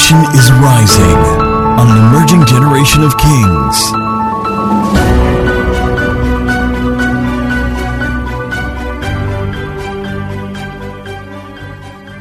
[0.00, 1.18] nation is rising
[1.78, 3.92] on an emerging generation of kings.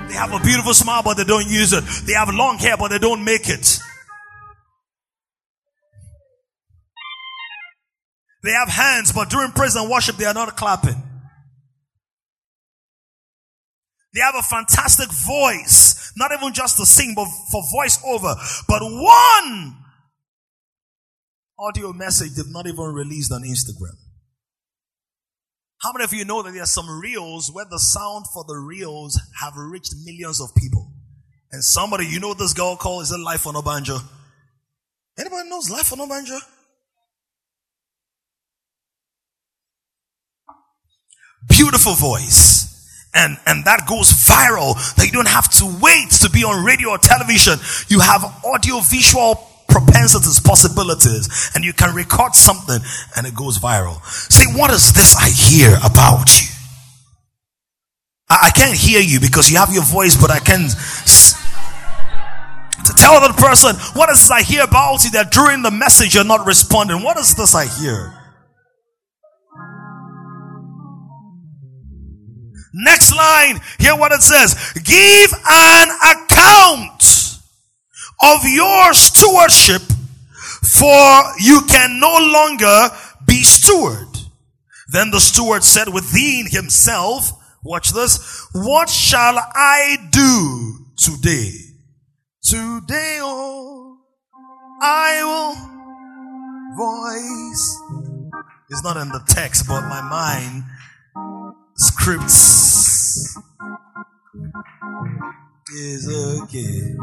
[0.10, 1.86] They have a beautiful smile, but they don't use it.
[2.06, 3.80] They have long hair, but they don't make it.
[8.44, 11.09] They have hands, but during praise and worship, they are not clapping.
[14.14, 18.36] They have a fantastic voice, not even just to sing, but for voiceover.
[18.68, 19.76] But one
[21.60, 23.96] audio message they've not even released on Instagram.
[25.82, 28.56] How many of you know that there are some reels where the sound for the
[28.56, 30.92] reels have reached millions of people?
[31.52, 34.00] And somebody, you know this girl called, is it Life on Obanjo?
[35.18, 36.40] Anybody knows Life on Obanjo?
[41.48, 42.69] Beautiful voice.
[43.14, 46.90] And, and that goes viral that you don't have to wait to be on radio
[46.90, 47.58] or television.
[47.88, 52.80] You have audio visual propensities, possibilities, and you can record something
[53.18, 54.04] and it goes viral.
[54.32, 56.48] Say, what is this I hear about you?
[58.30, 61.34] I, I can't hear you because you have your voice, but I can s-
[62.86, 66.14] to tell the person, what is this I hear about you that during the message
[66.16, 67.04] you're not responding?
[67.04, 68.14] What is this I hear?
[72.74, 74.56] Next line, hear what it says.
[74.84, 77.40] Give an account
[78.22, 79.82] of your stewardship,
[80.62, 82.90] for you can no longer
[83.26, 84.08] be steward.
[84.92, 87.32] Then the steward said within himself,
[87.64, 91.52] watch this, what shall I do today?
[92.44, 93.98] Today, oh,
[94.82, 95.80] I will
[96.76, 98.44] voice.
[98.70, 100.64] It's not in the text, but my mind
[101.80, 103.38] scripts
[105.74, 106.08] is
[106.42, 106.96] okay.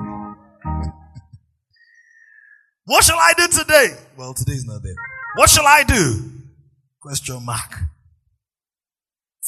[2.84, 3.96] What shall I do today?
[4.16, 4.94] Well, today's not there.
[5.36, 6.30] What shall I do?
[7.00, 7.80] Question mark.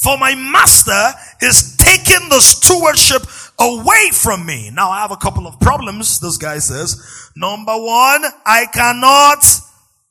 [0.03, 3.23] For my master is taking the stewardship
[3.59, 4.71] away from me.
[4.73, 7.31] Now I have a couple of problems, this guy says.
[7.37, 9.45] Number one, I cannot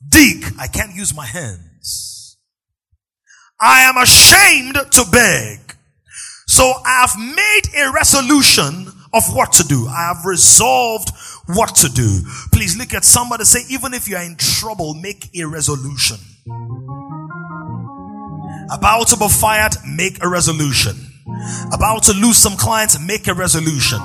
[0.08, 0.44] dig.
[0.58, 1.67] I can't use my hands.
[3.60, 5.58] I am ashamed to beg.
[6.46, 9.88] So I have made a resolution of what to do.
[9.88, 11.10] I have resolved
[11.46, 12.20] what to do.
[12.52, 16.18] Please look at somebody say, even if you are in trouble, make a resolution.
[18.70, 20.94] About to be fired, make a resolution.
[21.72, 23.98] About to lose some clients, make a resolution.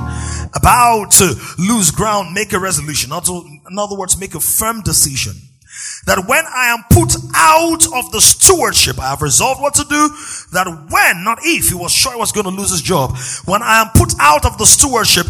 [0.56, 3.12] About to lose ground, make a resolution.
[3.12, 5.36] In other words, make a firm decision
[6.06, 10.10] that when I am put out of the stewardship, I have resolved what to do.
[10.52, 13.18] That when, not if, he was sure he was going to lose his job.
[13.46, 15.28] When I am put out of the stewardship,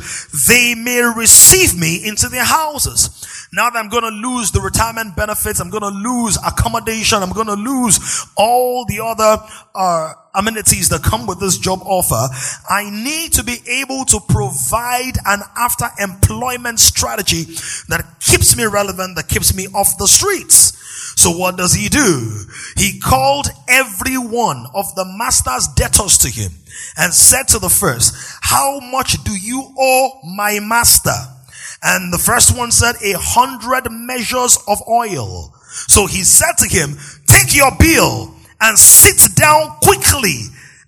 [0.48, 3.43] they may receive me into their houses.
[3.56, 7.34] Now that I'm going to lose the retirement benefits, I'm going to lose accommodation, I'm
[7.34, 9.44] going to lose all the other
[9.76, 12.34] uh, amenities that come with this job offer.
[12.68, 17.44] I need to be able to provide an after employment strategy
[17.90, 20.74] that keeps me relevant, that keeps me off the streets.
[21.16, 22.46] So what does he do?
[22.76, 26.52] He called every one of the master's debtors to him
[26.98, 31.14] and said to the first, how much do you owe my master?
[31.84, 35.54] And the first one said, a hundred measures of oil.
[35.88, 40.44] So he said to him, take your bill and sit down quickly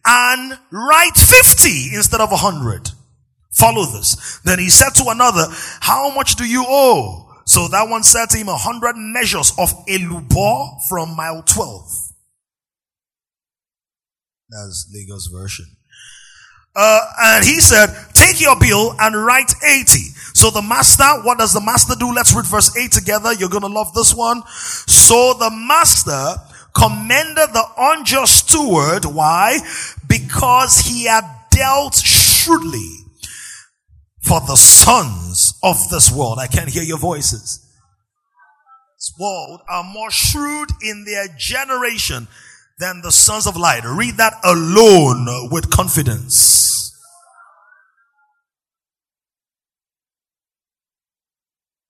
[0.05, 2.91] and write 50 instead of 100.
[3.51, 4.39] Follow this.
[4.45, 5.45] Then he said to another,
[5.81, 7.25] how much do you owe?
[7.45, 12.05] So that one said to him, a hundred measures of elubo from mile 12.
[14.49, 15.65] That's Lagos version.
[16.75, 19.99] Uh, and he said, take your bill and write 80.
[20.35, 22.13] So the master, what does the master do?
[22.13, 23.33] Let's read verse 8 together.
[23.33, 24.43] You're going to love this one.
[24.85, 26.35] So the master
[26.75, 29.05] commended the unjust steward.
[29.05, 29.59] Why?
[30.05, 32.97] Because he had dealt shrewdly
[34.23, 36.37] for the sons of this world.
[36.37, 37.65] I can't hear your voices.
[38.97, 42.27] This world are more shrewd in their generation
[42.77, 43.83] than the sons of light.
[43.85, 46.74] Read that alone with confidence.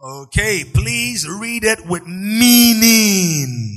[0.01, 3.75] Okay, please read it with meaning.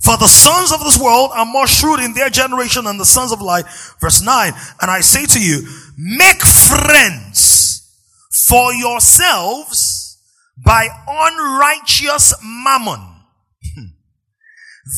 [0.00, 3.32] For the sons of this world are more shrewd in their generation than the sons
[3.32, 3.64] of light.
[4.00, 4.52] Verse 9.
[4.80, 5.66] And I say to you,
[5.96, 7.88] make friends
[8.30, 10.18] for yourselves
[10.64, 13.11] by unrighteous mammon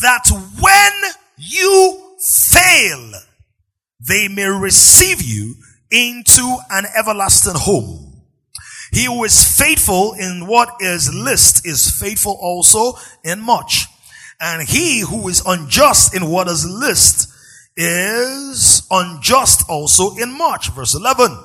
[0.02, 0.28] that
[0.60, 3.12] when you fail,
[4.00, 5.54] they may receive you
[5.90, 8.22] into an everlasting home.
[8.92, 13.86] He who is faithful in what is least is faithful also in much.
[14.40, 17.28] And he who is unjust in what is least
[17.76, 20.70] is unjust also in much.
[20.70, 21.36] Verse 11.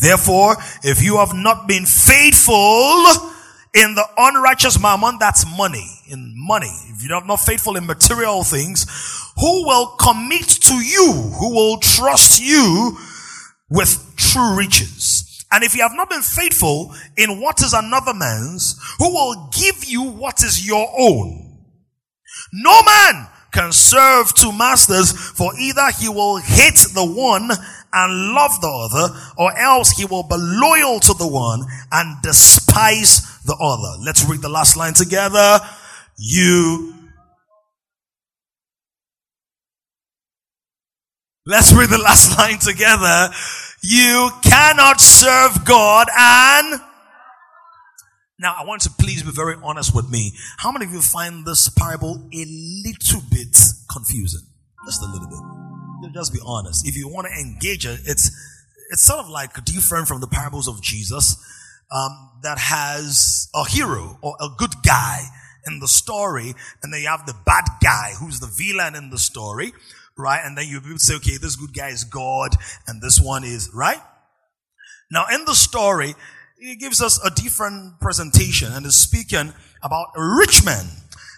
[0.00, 3.04] Therefore, if you have not been faithful
[3.74, 6.70] in the unrighteous mammon, that's money, in money.
[6.88, 8.86] If you're not faithful in material things,
[9.38, 12.98] who will commit to you, who will trust you
[13.68, 15.44] with true riches?
[15.52, 19.84] And if you have not been faithful in what is another man's, who will give
[19.84, 21.58] you what is your own?
[22.52, 27.50] No man can serve two masters, for either he will hate the one
[27.92, 33.29] and love the other, or else he will be loyal to the one and despise
[33.50, 34.02] the other.
[34.04, 35.58] Let's read the last line together.
[36.16, 36.94] You
[41.46, 43.30] Let's read the last line together.
[43.82, 46.80] You cannot serve God and
[48.38, 50.32] now, I want to please be very honest with me.
[50.56, 53.54] How many of you find this parable a little bit
[53.92, 54.40] confusing?
[54.86, 56.14] Just a little bit.
[56.14, 56.88] Just be honest.
[56.88, 58.30] If you want to engage it, it's
[58.90, 61.36] it's sort of like different from the parables of Jesus
[61.90, 65.24] um, that has a hero or a good guy
[65.66, 69.18] in the story, and then you have the bad guy who's the villain in the
[69.18, 69.72] story,
[70.16, 70.40] right?
[70.44, 72.56] And then you say, okay, this good guy is God,
[72.86, 74.00] and this one is right.
[75.10, 76.14] Now, in the story,
[76.58, 79.52] he gives us a different presentation and is speaking
[79.82, 80.86] about a rich man.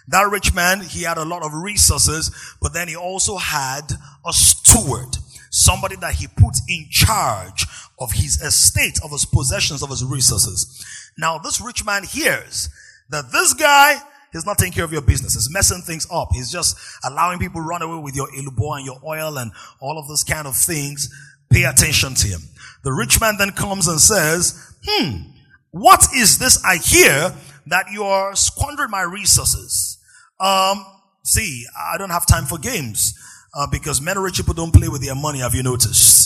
[0.09, 2.29] That rich man, he had a lot of resources,
[2.61, 3.93] but then he also had
[4.25, 5.17] a steward,
[5.49, 7.65] somebody that he put in charge
[8.03, 10.85] of his estate, of his possessions, of his resources.
[11.17, 12.69] Now, this rich man hears
[13.09, 13.95] that this guy
[14.33, 15.35] is not taking care of your business.
[15.35, 16.29] He's messing things up.
[16.33, 20.07] He's just allowing people run away with your elubo and your oil and all of
[20.07, 21.09] those kind of things.
[21.49, 22.41] Pay attention to him.
[22.83, 25.31] The rich man then comes and says, hmm,
[25.71, 27.33] what is this I hear
[27.67, 29.97] that you are squandering my resources?
[30.39, 30.85] Um,
[31.23, 33.17] see, I don't have time for games
[33.55, 35.39] uh, because many rich people don't play with their money.
[35.39, 36.22] Have you noticed?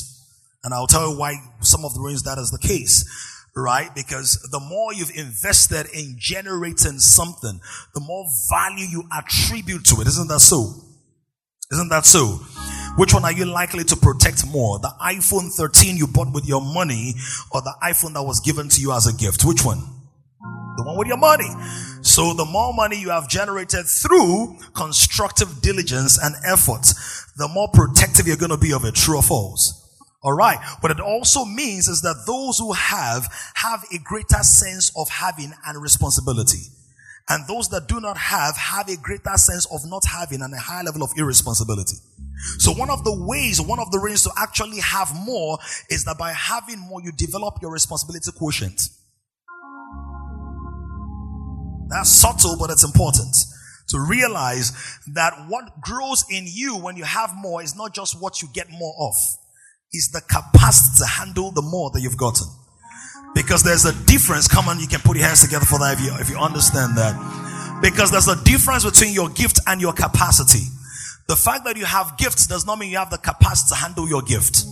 [0.67, 3.07] And I'll tell you why some of the reasons that is the case.
[3.55, 3.89] Right?
[3.95, 7.61] Because the more you've invested in generating something,
[7.95, 10.07] the more value you attribute to it.
[10.07, 10.73] Isn't that so?
[11.71, 12.41] Isn't that so?
[12.97, 14.77] Which one are you likely to protect more?
[14.79, 17.15] The iPhone 13 you bought with your money
[17.53, 19.45] or the iPhone that was given to you as a gift?
[19.45, 19.79] Which one?
[20.75, 21.49] The one with your money.
[22.01, 26.93] So the more money you have generated through constructive diligence and effort,
[27.37, 29.76] the more protective you're going to be of it, true or false.
[30.27, 30.59] All right.
[30.81, 35.53] What it also means is that those who have, have a greater sense of having
[35.65, 36.63] and responsibility.
[37.29, 40.57] And those that do not have, have a greater sense of not having and a
[40.57, 41.95] high level of irresponsibility.
[42.57, 45.59] So one of the ways, one of the reasons to actually have more
[45.89, 48.81] is that by having more, you develop your responsibility quotient.
[51.87, 53.33] That's subtle, but it's important
[53.91, 54.73] to realize
[55.13, 58.69] that what grows in you when you have more is not just what you get
[58.69, 59.15] more of.
[59.91, 62.47] It's the capacity to handle the more that you've gotten.
[63.33, 64.47] Because there's a difference.
[64.47, 66.97] Come on, you can put your hands together for that if you, if you understand
[66.97, 67.15] that.
[67.81, 70.65] Because there's a difference between your gift and your capacity.
[71.27, 74.07] The fact that you have gifts does not mean you have the capacity to handle
[74.07, 74.65] your gift.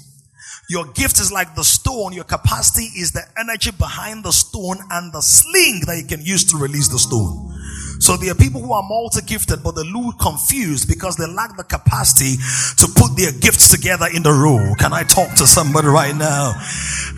[0.69, 2.13] Your gift is like the stone.
[2.13, 6.43] Your capacity is the energy behind the stone and the sling that you can use
[6.51, 7.54] to release the stone.
[7.99, 11.63] So there are people who are multi-gifted, but they're little confused because they lack the
[11.63, 12.35] capacity
[12.77, 14.75] to put their gifts together in the row.
[14.77, 16.53] Can I talk to somebody right now?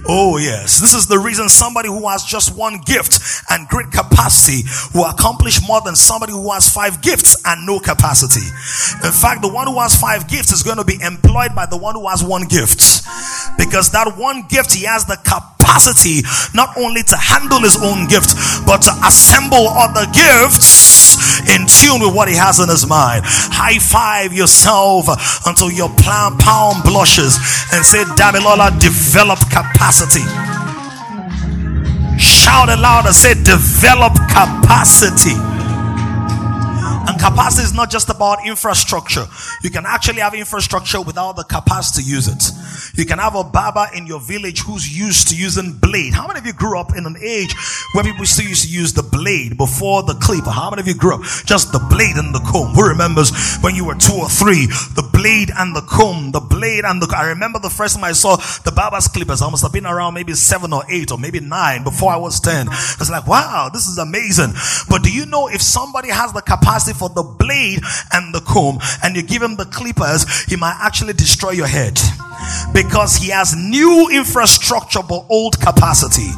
[0.08, 0.80] Oh yes.
[0.80, 3.20] This is the reason somebody who has just one gift
[3.50, 8.46] and great capacity will accomplish more than somebody who has five gifts and no capacity.
[9.04, 11.78] In fact, the one who has five gifts is going to be employed by the
[11.78, 13.04] one who has one gift.
[13.58, 16.22] Because that one gift, he has the capacity
[16.54, 18.32] not only to handle his own gift,
[18.66, 20.67] but to assemble other gifts
[21.54, 23.24] in tune with what he has in his mind.
[23.26, 25.08] High five yourself
[25.46, 27.38] until your palm blushes
[27.74, 30.26] and say, Damilola, develop capacity.
[32.18, 35.57] Shout it loud and say, develop capacity.
[37.08, 39.26] And capacity is not just about infrastructure.
[39.64, 42.52] You can actually have infrastructure without the capacity to use it.
[42.98, 46.14] You can have a barber in your village who's used to using blade.
[46.14, 47.56] How many of you grew up in an age
[47.94, 50.50] where people still used to use the blade before the clipper?
[50.50, 52.74] How many of you grew up just the blade and the comb?
[52.74, 56.84] Who remembers when you were two or three, the blade and the comb, the blade
[56.86, 59.74] and the, I remember the first time I saw the barber's clippers, I must have
[59.74, 62.68] been around maybe seven or eight or maybe nine before I was 10.
[62.68, 64.54] I was like, wow, this is amazing.
[64.90, 68.80] But do you know if somebody has the capacity for the blade and the comb
[69.04, 72.00] and you give him the clippers, he might actually destroy your head
[72.74, 76.32] because he has new infrastructure but old capacity.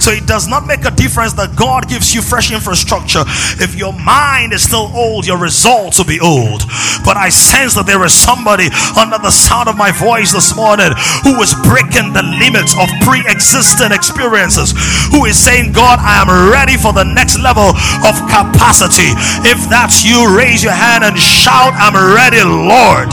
[0.00, 3.22] So it does not make a difference that God gives you fresh infrastructure.
[3.62, 6.62] If your mind is still old, your results will be old.
[7.04, 10.90] But I sense that there is somebody under the sound of my voice this morning
[11.22, 14.74] who is breaking the limits of pre existing experiences,
[15.12, 19.14] who is saying, God, I am ready for the next level of capacity.
[19.46, 23.10] If that's you, raise your hand and shout, I'm ready, Lord.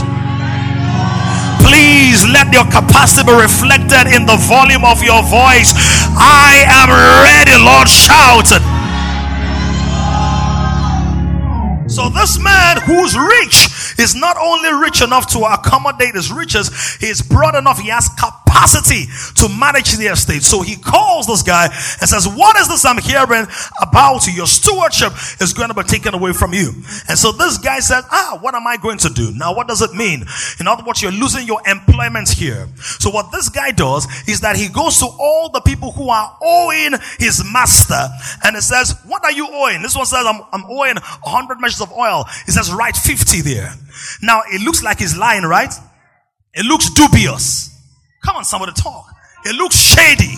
[1.62, 5.72] Please let your capacity be reflected in the volume of your voice.
[6.16, 7.88] I am ready, Lord.
[7.88, 8.50] Shout
[11.90, 13.59] So this man who's rich
[14.00, 19.06] is not only rich enough to accommodate his riches, he's broad enough, he has capacity
[19.36, 20.42] to manage the estate.
[20.42, 23.46] So he calls this guy and says, What is this I'm hearing
[23.80, 24.32] about you?
[24.32, 26.72] Your stewardship is going to be taken away from you.
[27.08, 29.32] And so this guy says, Ah, what am I going to do?
[29.32, 30.24] Now, what does it mean?
[30.58, 32.68] In other words, you're losing your employment here.
[32.98, 36.36] So what this guy does is that he goes to all the people who are
[36.42, 38.08] owing his master
[38.44, 39.82] and he says, What are you owing?
[39.82, 42.24] This one says, I'm, I'm owing 100 measures of oil.
[42.46, 43.74] He says, Write 50 there.
[44.22, 45.72] Now, it looks like he's lying, right?
[46.54, 47.70] It looks dubious.
[48.24, 49.06] Come on, somebody talk.
[49.44, 50.34] It looks shady.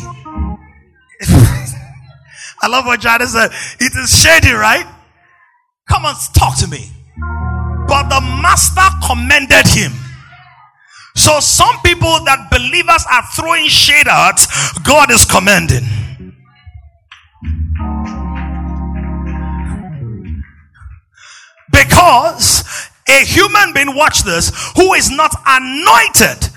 [2.62, 3.50] I love what John said.
[3.80, 4.86] It is shady, right?
[5.88, 6.90] Come on, talk to me.
[7.88, 9.92] But the master commended him.
[11.16, 14.40] So some people that believers are throwing shade at,
[14.84, 15.84] God is commending.
[21.70, 22.64] Because
[23.12, 26.48] a human being, watch this, who is not anointed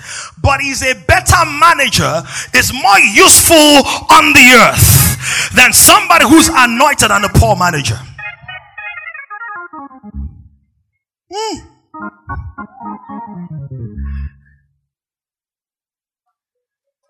[0.46, 2.22] but is a better manager,
[2.54, 7.98] is more useful on the earth than somebody who's anointed and a poor manager.
[11.32, 11.58] Hmm.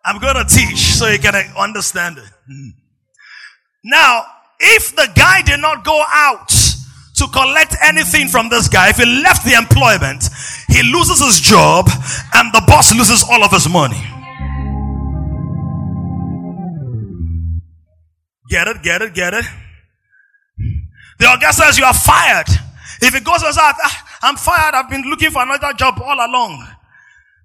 [0.07, 2.25] I'm going to teach so you can understand it.
[2.49, 2.69] Hmm.
[3.85, 4.25] Now,
[4.59, 6.51] if the guy did not go out
[7.17, 10.29] to collect anything from this guy, if he left the employment,
[10.69, 11.89] he loses his job
[12.35, 14.01] and the boss loses all of his money.
[18.49, 19.45] Get it, get it, get it.
[21.19, 22.49] The guy says you are fired.
[23.01, 26.15] If he goes and says, ah, I'm fired, I've been looking for another job all
[26.17, 26.67] along.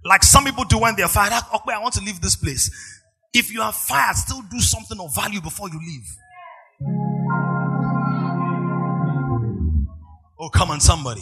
[0.04, 1.32] Like some people do when they're fired.
[1.34, 2.70] Ah, okay, I want to leave this place.
[3.34, 7.11] If you are fired, still do something of value before you leave.
[10.42, 11.22] Oh, come on, somebody.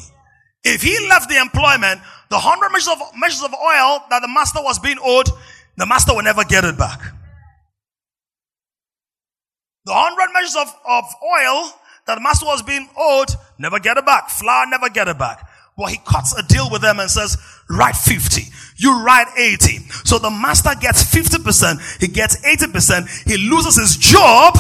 [0.64, 2.00] If he left the employment,
[2.30, 5.28] the hundred measures of, measures of oil that the master was being owed,
[5.76, 7.02] the master will never get it back.
[9.86, 11.72] The hundred measures of, of oil
[12.08, 14.30] that the master was being owed, never get it back.
[14.30, 15.50] Flour, never get it back.
[15.76, 17.38] Well, he cuts a deal with them and says,
[17.70, 18.44] write 50.
[18.78, 19.80] You write 80.
[20.06, 22.00] So the master gets 50%.
[22.00, 23.30] He gets 80%.
[23.30, 24.56] He loses his job.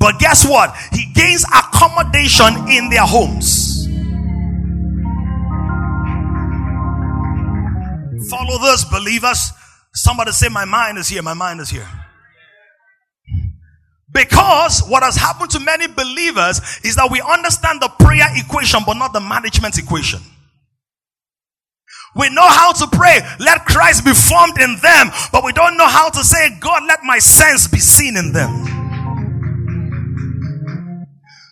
[0.00, 0.74] But guess what?
[0.92, 3.67] He gains accommodation in their homes.
[8.28, 9.52] Follow this, believers.
[9.94, 11.88] Somebody say, My mind is here, my mind is here.
[14.12, 18.94] Because what has happened to many believers is that we understand the prayer equation, but
[18.94, 20.20] not the management equation.
[22.16, 25.86] We know how to pray, let Christ be formed in them, but we don't know
[25.86, 28.64] how to say, God, let my sense be seen in them.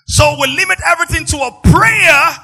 [0.06, 2.36] So we limit everything to a prayer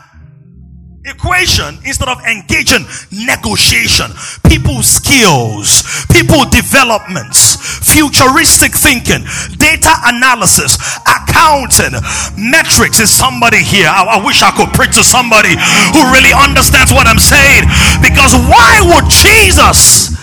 [1.05, 4.07] equation instead of engaging negotiation,
[4.47, 5.83] people skills,
[6.15, 9.27] people developments, futuristic thinking,
[9.59, 11.99] data analysis, accounting,
[12.39, 13.01] metrics.
[13.01, 13.89] Is somebody here?
[13.89, 15.55] I, I wish I could preach to somebody
[15.91, 17.67] who really understands what I'm saying.
[17.99, 20.15] Because why would Jesus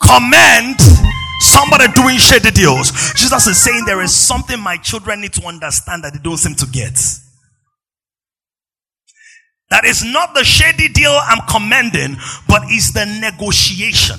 [0.00, 0.80] commend
[1.40, 2.92] somebody doing shady deals?
[3.14, 6.54] Jesus is saying there is something my children need to understand that they don't seem
[6.56, 6.96] to get.
[9.70, 12.16] That is not the shady deal I'm commending,
[12.48, 14.18] but is the negotiation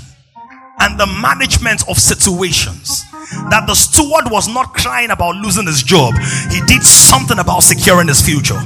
[0.79, 3.03] and the management of situations.
[3.49, 6.15] That the steward was not crying about losing his job,
[6.49, 8.59] he did something about securing his future.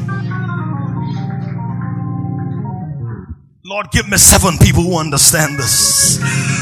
[3.76, 6.16] Lord, give me seven people who understand this.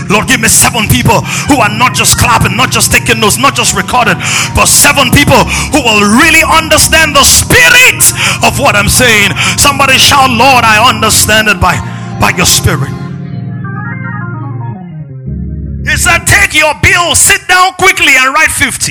[0.10, 3.54] Lord, give me seven people who are not just clapping, not just taking notes, not
[3.54, 4.18] just recording,
[4.58, 5.38] but seven people
[5.70, 8.02] who will really understand the spirit
[8.42, 9.30] of what I'm saying.
[9.62, 11.78] Somebody shout, Lord, I understand it by
[12.18, 12.90] by your spirit.
[15.86, 18.90] He said, Take your bill, sit down quickly, and write 50.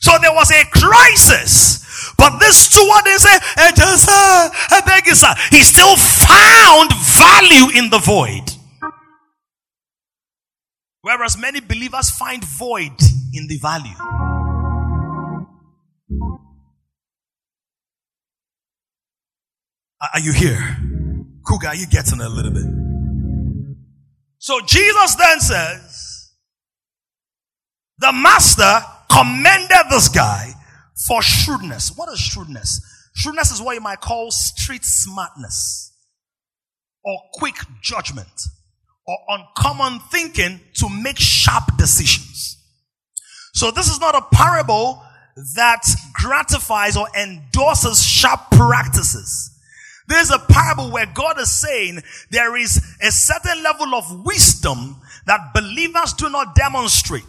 [0.00, 1.84] So there was a crisis.
[2.16, 5.34] But this steward didn't say, eh, hey, eh, sir.
[5.50, 8.50] He still found value in the void.
[11.02, 13.00] Whereas many believers find void
[13.32, 13.96] in the value.
[20.00, 20.76] Are you here?
[21.46, 22.66] Cougar, you getting a little bit?
[24.38, 26.32] So Jesus then says,
[27.98, 30.52] the master commended this guy
[31.06, 31.92] for shrewdness.
[31.96, 32.80] What is shrewdness?
[33.14, 35.92] Shrewdness is what you might call street smartness
[37.04, 38.28] or quick judgment
[39.06, 42.56] or uncommon thinking to make sharp decisions.
[43.54, 45.02] So this is not a parable
[45.54, 49.50] that gratifies or endorses sharp practices.
[50.08, 52.00] This is a parable where God is saying
[52.30, 57.24] there is a certain level of wisdom that believers do not demonstrate.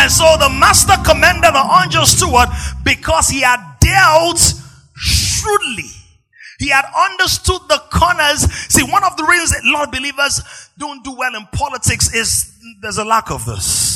[0.00, 2.48] And so the master commended the unjust steward
[2.82, 4.40] because he had dealt
[4.96, 5.90] shrewdly.
[6.58, 8.50] He had understood the corners.
[8.72, 10.40] See, one of the reasons that a lot of believers
[10.78, 13.90] don't do well in politics is there's a lack of this.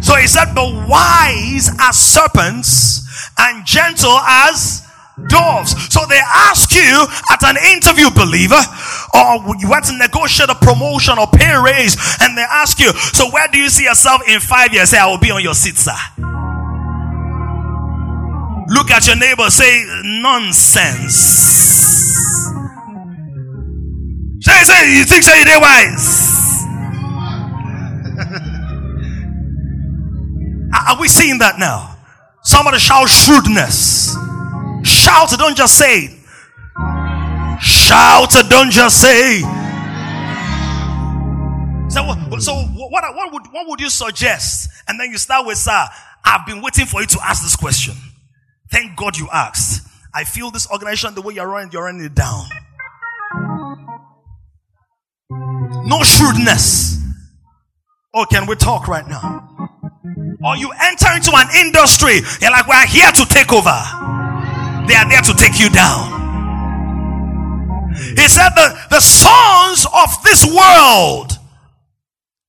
[0.00, 4.86] So he said, the wise as serpents and gentle as
[5.28, 5.74] doves.
[5.92, 8.60] So they ask you at an interview, believer,
[9.14, 13.30] or you want to negotiate a promotion or pay raise, and they ask you, so
[13.30, 14.90] where do you see yourself in five years?
[14.90, 15.92] Say, I will be on your seat, sir.
[18.68, 19.84] Look at your neighbor, say,
[20.22, 21.14] nonsense.
[24.40, 26.66] Say, say, you think so you're wise?
[30.88, 31.96] Are we seeing that now?
[32.42, 34.16] Somebody shout shrewdness.
[35.02, 36.10] Shout don't just say it.
[37.60, 39.40] Shout don't just say.
[41.88, 44.70] So, so what, what, would, what would you suggest?
[44.86, 45.86] And then you start with, sir,
[46.24, 47.94] I've been waiting for you to ask this question.
[48.70, 49.88] Thank God you asked.
[50.14, 52.46] I feel this organization, the way you're running, you're running it down.
[55.84, 56.96] No shrewdness.
[58.14, 59.48] Oh, can we talk right now?
[60.44, 64.21] Or you enter into an industry, you're like, we're here to take over.
[64.92, 66.20] They are there to take you down.
[67.96, 71.32] He said that the sons of this world,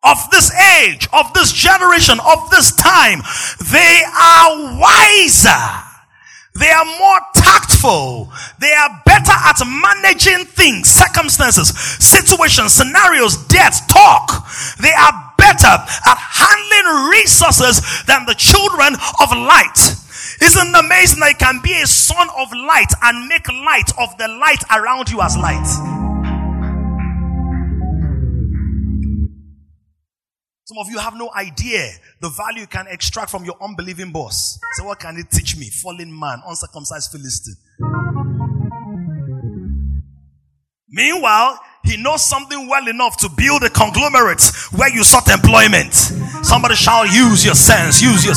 [0.03, 0.51] of this
[0.83, 3.23] age, of this generation, of this time,
[3.71, 5.63] they are wiser.
[6.59, 8.27] They are more tactful.
[8.59, 11.69] They are better at managing things, circumstances,
[12.03, 14.43] situations, scenarios, death, talk.
[14.83, 20.02] They are better at handling resources than the children of light.
[20.43, 24.17] Isn't it amazing that you can be a son of light and make light of
[24.17, 25.65] the light around you as light?
[30.65, 34.59] Some of you have no idea the value you can extract from your unbelieving boss.
[34.73, 35.69] So, what can it teach me?
[35.69, 37.55] Fallen man, uncircumcised Philistine.
[40.89, 44.43] Meanwhile, he knows something well enough to build a conglomerate
[44.75, 45.93] where you sought employment.
[46.43, 48.35] Somebody shall use your sense, use your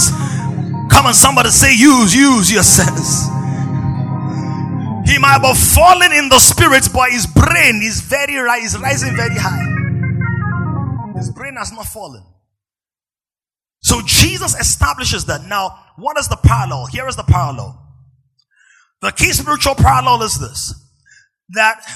[0.96, 3.26] Come on, somebody say, use, use your sense.
[5.04, 8.32] He might be falling in the spirit, but his brain is very
[8.64, 11.12] is rising very high.
[11.18, 12.24] His brain has not fallen.
[13.82, 15.44] So Jesus establishes that.
[15.44, 16.86] Now, what is the parallel?
[16.86, 17.78] Here is the parallel.
[19.02, 20.74] The key spiritual parallel is this
[21.50, 21.86] that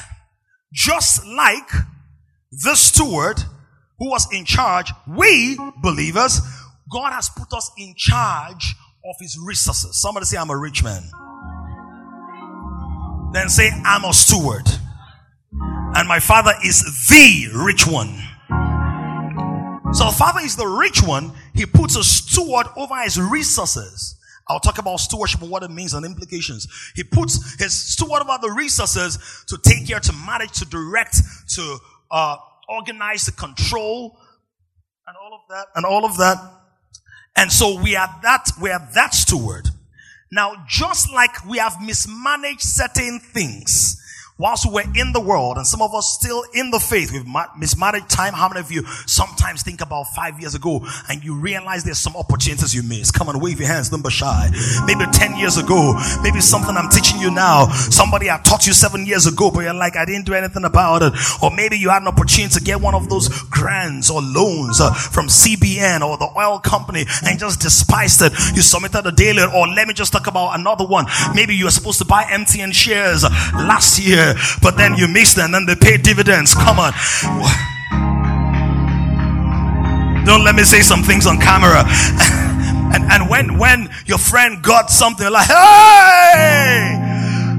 [0.74, 1.70] just like
[2.52, 3.40] the steward
[3.98, 6.42] who was in charge, we believers,
[6.92, 10.00] God has put us in charge of his resources.
[10.00, 11.02] Somebody say, I'm a rich man.
[13.32, 14.68] Then say, I'm a steward.
[15.52, 18.08] And my father is the rich one.
[19.92, 21.32] So the father is the rich one.
[21.54, 24.16] He puts a steward over his resources.
[24.48, 26.66] I'll talk about stewardship and what it means and implications.
[26.96, 31.16] He puts his steward over the resources to take care, to manage, to direct,
[31.54, 31.78] to
[32.10, 32.36] uh,
[32.68, 34.18] organize, to control,
[35.06, 36.60] and all of that, and all of that.
[37.40, 39.70] And so we are that, we are that steward.
[40.31, 43.98] Now, just like we have mismanaged certain things,
[44.40, 47.26] whilst we were in the world, and some of us still in the faith, we've
[47.59, 48.33] mismanaged time.
[48.33, 52.16] How many of you sometimes think about five years ago and you realize there's some
[52.16, 53.12] opportunities you missed?
[53.12, 54.48] Come on, wave your hands, don't be shy.
[54.87, 57.66] Maybe 10 years ago, maybe something I'm teaching you now.
[57.68, 61.03] Somebody I taught you seven years ago, but you're like, I didn't do anything about
[61.03, 61.12] it.
[61.42, 64.90] Or maybe you had an opportunity to get one of those grants or loans uh,
[64.94, 68.33] from CBN or the oil company and just despised it.
[68.57, 71.05] You submitted a daily, or let me just talk about another one.
[71.35, 73.22] Maybe you were supposed to buy MTN shares
[73.53, 74.29] last year
[74.62, 76.54] but then you miss them and they pay dividends.
[76.54, 76.92] Come on.
[80.24, 81.82] Don't let me say some things on camera.
[82.94, 87.10] and, and when, when your friend got something like, hey,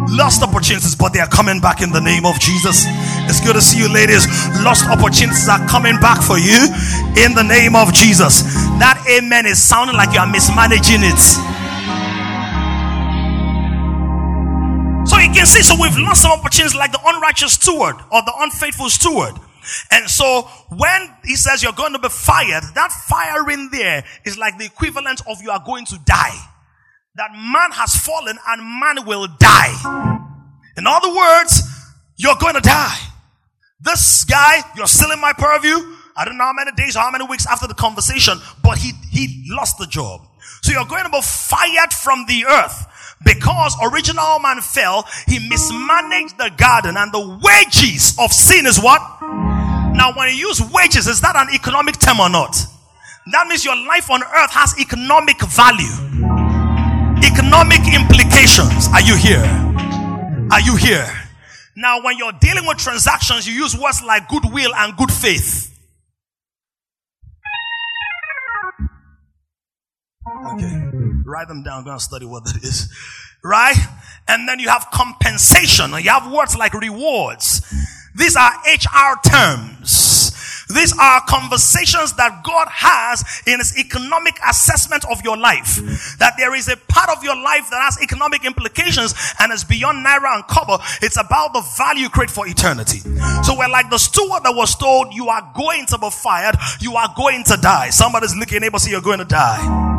[0.09, 2.85] lost opportunities, but they are coming back in the name of Jesus.
[3.27, 4.27] It's good to see you, ladies.
[4.63, 6.59] Lost opportunities are coming back for you
[7.17, 8.43] in the name of Jesus.
[8.79, 11.21] That amen is sounding like you are mismanaging it.
[15.11, 18.31] So you can see, so we've lost some opportunities like the unrighteous steward or the
[18.39, 19.33] unfaithful steward.
[19.91, 24.37] And so when he says you're going to be fired, that fire in there is
[24.37, 26.39] like the equivalent of you are going to die.
[27.15, 30.23] That man has fallen and man will die.
[30.77, 31.61] In other words,
[32.15, 32.97] you're going to die.
[33.81, 35.75] This guy, you're still in my purview.
[36.15, 38.93] I don't know how many days or how many weeks after the conversation, but he,
[39.11, 40.21] he lost the job.
[40.61, 42.85] So you're going to be fired from the earth.
[43.23, 49.01] Because original man fell, he mismanaged the garden and the wages of sin is what?
[49.21, 52.55] Now, when you use wages, is that an economic term or not?
[53.31, 55.93] That means your life on earth has economic value,
[57.21, 58.87] economic implications.
[58.89, 59.45] Are you here?
[60.51, 61.07] Are you here?
[61.75, 65.60] Now, when you're dealing with transactions, you use words like goodwill and good faith.
[70.53, 70.65] Okay.
[70.65, 71.29] Mm-hmm.
[71.29, 71.83] Write them down.
[71.83, 72.89] Go and study what that is.
[73.43, 73.75] Right?
[74.27, 75.91] And then you have compensation.
[75.91, 77.61] You have words like rewards.
[78.15, 80.21] These are HR terms.
[80.73, 85.75] These are conversations that God has in his economic assessment of your life.
[86.19, 90.05] That there is a part of your life that has economic implications and is beyond
[90.05, 90.77] naira and kobo.
[91.01, 92.99] It's about the value you create for eternity.
[93.43, 96.55] So we're like the steward that was told, you are going to be fired.
[96.79, 97.89] You are going to die.
[97.89, 99.90] Somebody's looking able to say you're going to die.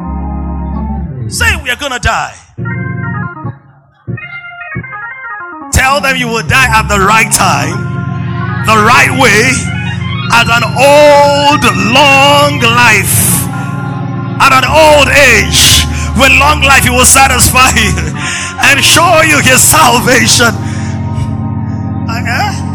[1.28, 2.35] Say we are gonna die.
[5.72, 7.76] Tell them you will die at the right time,
[8.66, 9.52] the right way,
[10.32, 13.42] at an old, long life,
[14.40, 15.85] at an old age.
[16.18, 17.92] With long life, He will satisfy you
[18.68, 20.52] and show you His salvation.
[22.04, 22.28] Okay?
[22.28, 22.72] Eh?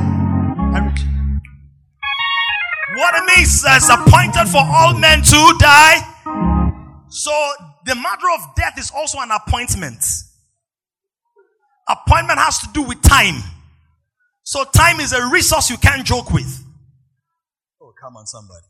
[2.97, 6.01] What it means is appointed for all men to die.
[7.09, 7.31] So
[7.87, 10.03] the matter of death is also an appointment.
[11.87, 13.41] Appointment has to do with time.
[14.43, 16.63] So time is a resource you can't joke with.
[17.81, 18.65] Oh, come on, somebody.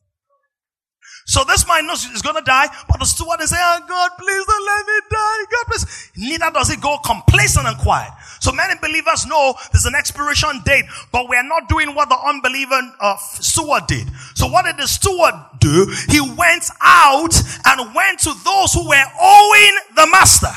[1.28, 4.46] So this man knows he's gonna die, but the steward is saying, oh God, please
[4.46, 5.46] don't let me die.
[5.52, 6.12] God please.
[6.16, 8.12] Neither does he go complacent and quiet.
[8.40, 12.80] So many believers know there's an expiration date, but we're not doing what the unbeliever
[13.02, 14.08] uh, steward did.
[14.36, 15.94] So what did the steward do?
[16.08, 17.36] He went out
[17.66, 20.54] and went to those who were owing the master.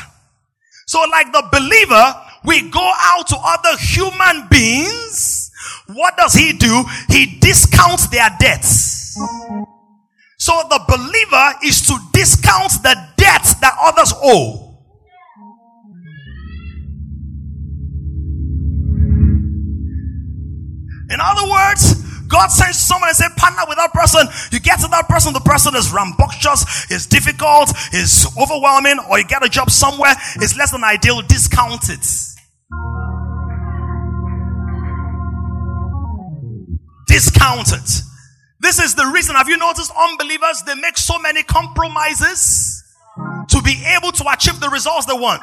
[0.87, 5.50] So like the believer, we go out to other human beings.
[5.88, 6.85] What does he do?
[7.09, 9.18] He discounts their debts.
[10.40, 14.79] So the believer is to discount the debts that others owe.
[21.11, 21.92] In other words,
[22.29, 24.29] God sends someone and say, partner with that person.
[24.50, 29.26] You get to that person, the person is rambunctious, is difficult, is overwhelming, or you
[29.26, 32.07] get a job somewhere, it's less than ideal, discount it.
[37.09, 38.10] Discount it.
[38.61, 39.35] This is the reason.
[39.37, 40.62] Have you noticed unbelievers?
[40.66, 42.85] They make so many compromises
[43.49, 45.42] to be able to achieve the results they want.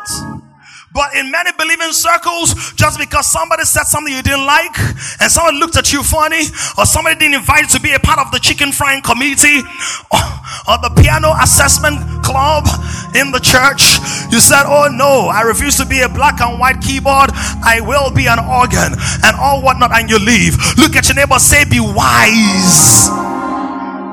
[0.93, 4.80] But in many believing circles, just because somebody said something you didn't like,
[5.19, 6.41] and someone looked at you funny,
[6.77, 9.62] or somebody didn't invite you to be a part of the chicken frying committee,
[10.10, 10.23] or,
[10.69, 12.67] or the piano assessment club
[13.15, 16.83] in the church, you said, Oh no, I refuse to be a black and white
[16.83, 17.31] keyboard.
[17.63, 18.91] I will be an organ
[19.23, 20.59] and all whatnot, and you leave.
[20.75, 23.07] Look at your neighbor, say, Be wise.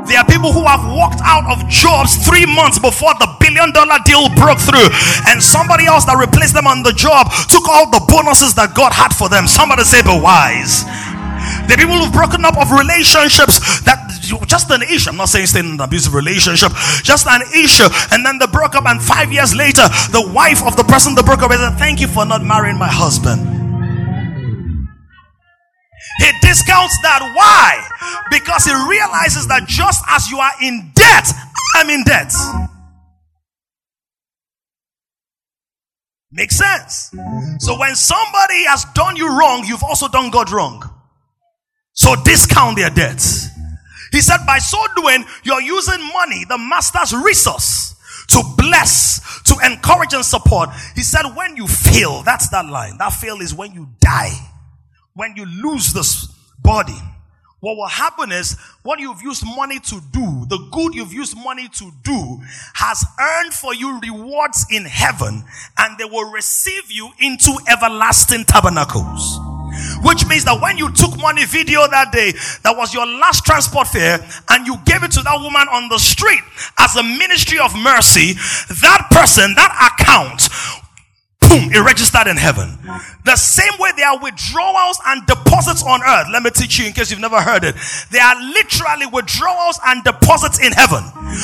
[0.07, 3.97] There are people who have walked out of jobs three months before the billion dollar
[4.05, 4.93] deal broke through,
[5.33, 8.93] and somebody else that replaced them on the job took all the bonuses that God
[8.93, 9.49] had for them.
[9.49, 10.85] Somebody say, Be wise.
[11.69, 14.04] The people who've broken up of relationships that
[14.47, 15.11] just an issue.
[15.11, 18.75] I'm not saying stay in an abusive relationship, just an issue, and then they broke
[18.75, 22.01] up, and five years later, the wife of the person that broke up said, Thank
[22.01, 23.55] you for not marrying my husband.
[26.19, 27.21] He discounts that.
[27.35, 27.83] Why?
[28.31, 31.27] Because he realizes that just as you are in debt,
[31.75, 32.33] I'm in debt.
[36.31, 37.15] Makes sense.
[37.61, 40.83] So when somebody has done you wrong, you've also done God wrong.
[41.93, 43.54] So discount their debts.
[44.15, 47.97] He said, by so doing, you're using money, the master's resource,
[48.29, 50.71] to bless, to encourage and support.
[50.95, 52.97] He said, when you fail, that's that line.
[52.99, 54.31] That fail is when you die,
[55.15, 56.27] when you lose this
[56.63, 56.97] body.
[57.59, 61.67] What will happen is what you've used money to do, the good you've used money
[61.67, 62.41] to do
[62.75, 65.43] has earned for you rewards in heaven
[65.77, 69.54] and they will receive you into everlasting tabernacles.
[70.03, 72.33] Which means that when you took money video that day,
[72.63, 74.19] that was your last transport fare,
[74.51, 76.41] and you gave it to that woman on the street
[76.79, 78.35] as a ministry of mercy,
[78.83, 80.49] that person, that account
[81.55, 82.79] boom, it registered in heaven.
[83.25, 86.29] The same way there are withdrawals and deposits on earth.
[86.33, 87.75] Let me teach you in case you've never heard it.
[88.11, 91.03] There are literally withdrawals and deposits in heaven.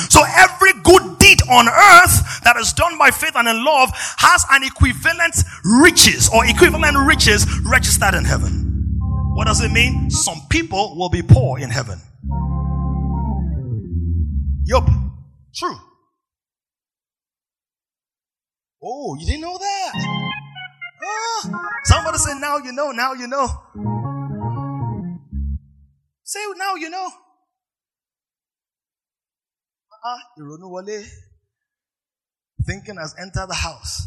[0.09, 4.45] So every good deed on earth that is done by faith and in love has
[4.51, 8.99] an equivalent riches or equivalent riches registered in heaven.
[9.35, 10.11] What does it mean?
[10.11, 12.01] Some people will be poor in heaven.
[14.65, 14.89] Yup.
[15.55, 15.77] True.
[18.83, 19.93] Oh, you didn't know that?
[21.03, 23.47] Oh, somebody said, now you know, now you know.
[26.25, 27.09] Say, now you know.
[29.93, 30.19] Uh-uh,
[32.67, 34.07] Thinking has entered the house.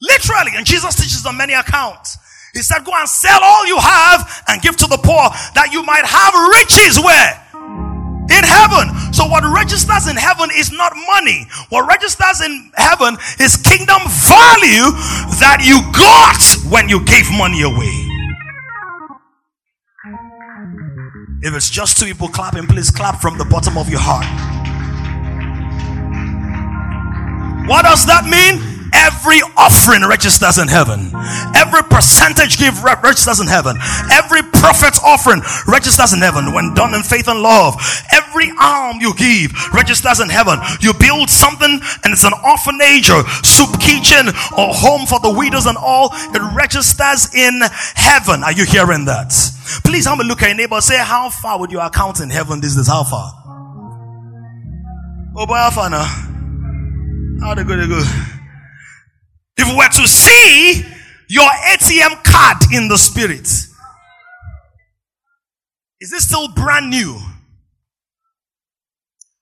[0.00, 2.18] Literally, and Jesus teaches on many accounts.
[2.54, 5.82] He said, go and sell all you have and give to the poor that you
[5.82, 7.46] might have riches where?
[8.30, 8.90] in heaven.
[9.16, 11.46] So what registers in heaven is not money.
[11.70, 14.92] What registers in heaven is kingdom value
[15.40, 16.36] that you got
[16.70, 17.96] when you gave money away.
[21.40, 24.26] If it's just two people clapping, please clap from the bottom of your heart.
[27.66, 28.60] What does that mean?
[28.92, 31.10] Every offering registers in heaven.
[31.54, 33.76] Every percentage give registers in heaven.
[34.12, 37.74] Every prophet's offering registers in heaven when done in faith and love.
[38.12, 40.58] Every arm you give registers in heaven.
[40.80, 45.66] You build something and it's an orphanage or soup kitchen or home for the widows
[45.66, 46.10] and all.
[46.12, 47.60] It registers in
[47.94, 48.44] heaven.
[48.44, 49.32] Are you hearing that?
[49.84, 50.80] Please have a look at your neighbor.
[50.80, 52.60] Say, how far would your account in heaven?
[52.60, 53.32] This is how far?
[55.38, 56.04] Oh boy, how far now?
[57.40, 58.02] How they go, they go.
[59.56, 60.84] If we were to see
[61.28, 63.46] your ATM card in the spirit,
[66.00, 67.18] is it still brand new?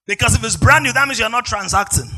[0.07, 2.11] Because if it's brand new, that means you're not transacting.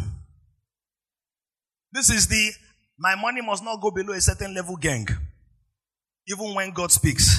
[1.93, 2.53] This is the
[2.99, 5.07] my money must not go below a certain level gang.
[6.29, 7.39] Even when God speaks.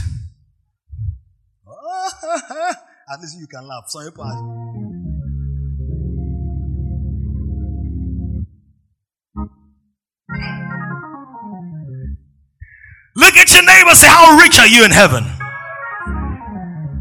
[3.13, 3.83] At least you can laugh.
[3.87, 4.23] Some people
[13.15, 15.25] Look at your neighbor, say, How rich are you in heaven?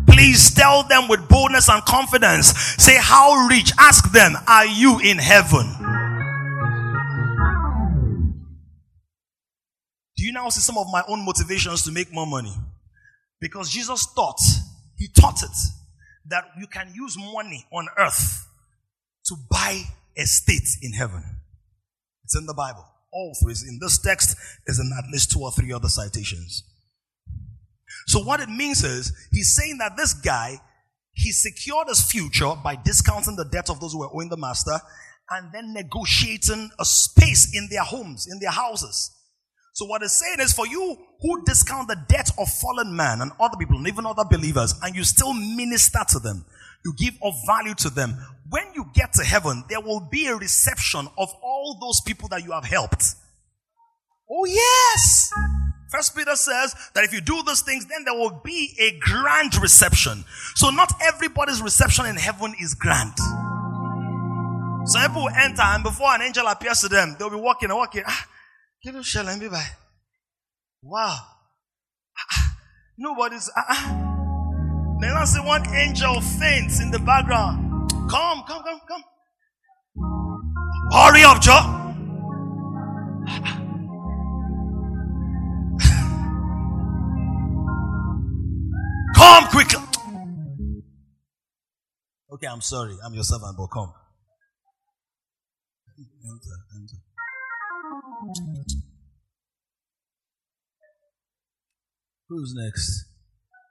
[0.08, 2.56] Please tell them with boldness and confidence.
[2.82, 3.72] Say, How rich?
[3.78, 5.66] Ask them, Are you in heaven?
[10.16, 12.54] Do you now see some of my own motivations to make more money?
[13.40, 14.40] Because Jesus taught,
[14.96, 15.56] He taught it,
[16.28, 18.48] that you can use money on earth
[19.26, 19.82] to buy
[20.16, 21.22] a state in heaven.
[22.24, 23.54] It's in the Bible all through.
[23.66, 26.62] in this text, is in at least two or three other citations.
[28.06, 30.60] So what it means is, he's saying that this guy,
[31.12, 34.78] he secured his future by discounting the debt of those who were owing the master
[35.30, 39.10] and then negotiating a space in their homes, in their houses.
[39.72, 43.32] So what it's saying is for you who discount the debt of fallen man and
[43.40, 46.44] other people and even other believers and you still minister to them,
[46.84, 48.16] you give of value to them.
[48.48, 52.52] When get to heaven, there will be a reception of all those people that you
[52.52, 53.04] have helped.
[54.30, 55.30] Oh yes.
[55.92, 59.54] First Peter says that if you do those things, then there will be a grand
[59.62, 60.24] reception.
[60.56, 63.16] So not everybody's reception in heaven is grand.
[64.88, 67.78] Some people will enter and before an angel appears to them, they'll be walking and
[67.78, 68.02] walking.
[68.06, 68.26] Ah,
[70.82, 71.18] Wow.
[72.18, 72.56] Ah,
[72.96, 73.50] nobody's.
[73.56, 74.96] Ah, ah.
[75.00, 77.65] Then I see one angel faints in the background.
[78.08, 79.02] Come, come, come, come.
[80.92, 81.60] Hurry up, Joe.
[89.16, 89.82] come quickly.
[92.32, 92.96] Okay, I'm sorry.
[93.04, 93.92] I'm your servant, but come.
[95.98, 96.96] Enter, enter.
[102.28, 103.06] Who's next?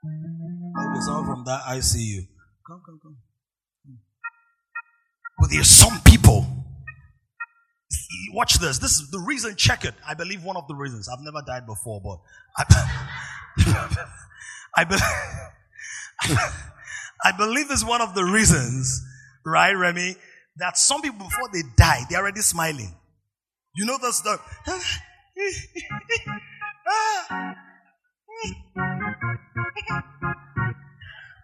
[0.04, 2.26] Oh, okay, someone from that ICU.
[2.66, 3.16] Come, come, come.
[5.38, 6.46] But there's some people.
[8.32, 8.78] Watch this.
[8.78, 9.54] This is the reason.
[9.56, 9.94] Check it.
[10.06, 11.08] I believe one of the reasons.
[11.08, 12.18] I've never died before, but
[12.58, 12.64] I,
[14.76, 14.96] I, be,
[17.24, 19.02] I believe this is one of the reasons,
[19.44, 20.16] right, Remy,
[20.56, 22.94] that some people before they die, they're already smiling.
[23.74, 24.38] You know that's the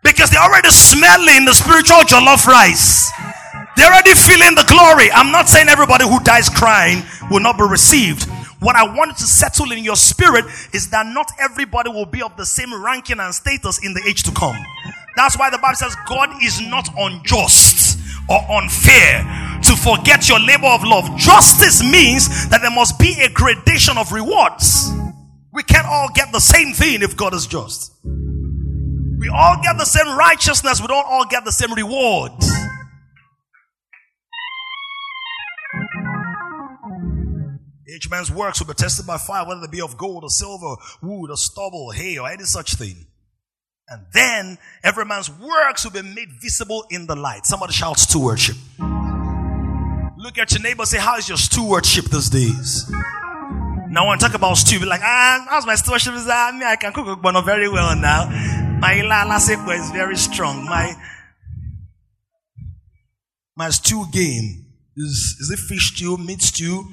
[0.02, 3.11] because they're already smelling the spiritual jollof rice.
[3.76, 5.11] They're already feeling the glory.
[5.12, 8.28] I'm not saying everybody who dies crying will not be received.
[8.61, 12.37] What I wanted to settle in your spirit is that not everybody will be of
[12.37, 14.56] the same ranking and status in the age to come.
[15.16, 19.24] That's why the Bible says God is not unjust or unfair
[19.62, 21.16] to forget your labor of love.
[21.16, 24.90] Justice means that there must be a gradation of rewards.
[25.52, 27.92] We can't all get the same thing if God is just.
[28.04, 32.32] We all get the same righteousness, we don't all get the same reward.
[37.94, 40.76] Each man's works will be tested by fire, whether they be of gold or silver,
[41.02, 43.07] wood or stubble, hay or any such thing.
[43.88, 47.44] And then every man's works will be made visible in the light.
[47.44, 48.57] Somebody shout stewardship.
[50.16, 52.90] Look at your neighbor, say, How is your stewardship these days?
[53.90, 56.14] Now, when I talk about stew, be like, ah, how's my stewardship?
[56.14, 56.48] Is that?
[56.48, 58.24] I mean, I can cook not very well now.
[58.81, 60.64] My ilala sepa is very strong.
[60.64, 60.94] My
[63.55, 64.64] my stew game
[64.96, 66.88] is is it fish stew, meat stew,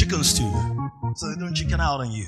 [0.00, 0.50] chicken stew.
[1.14, 2.26] So they don't chicken out on you.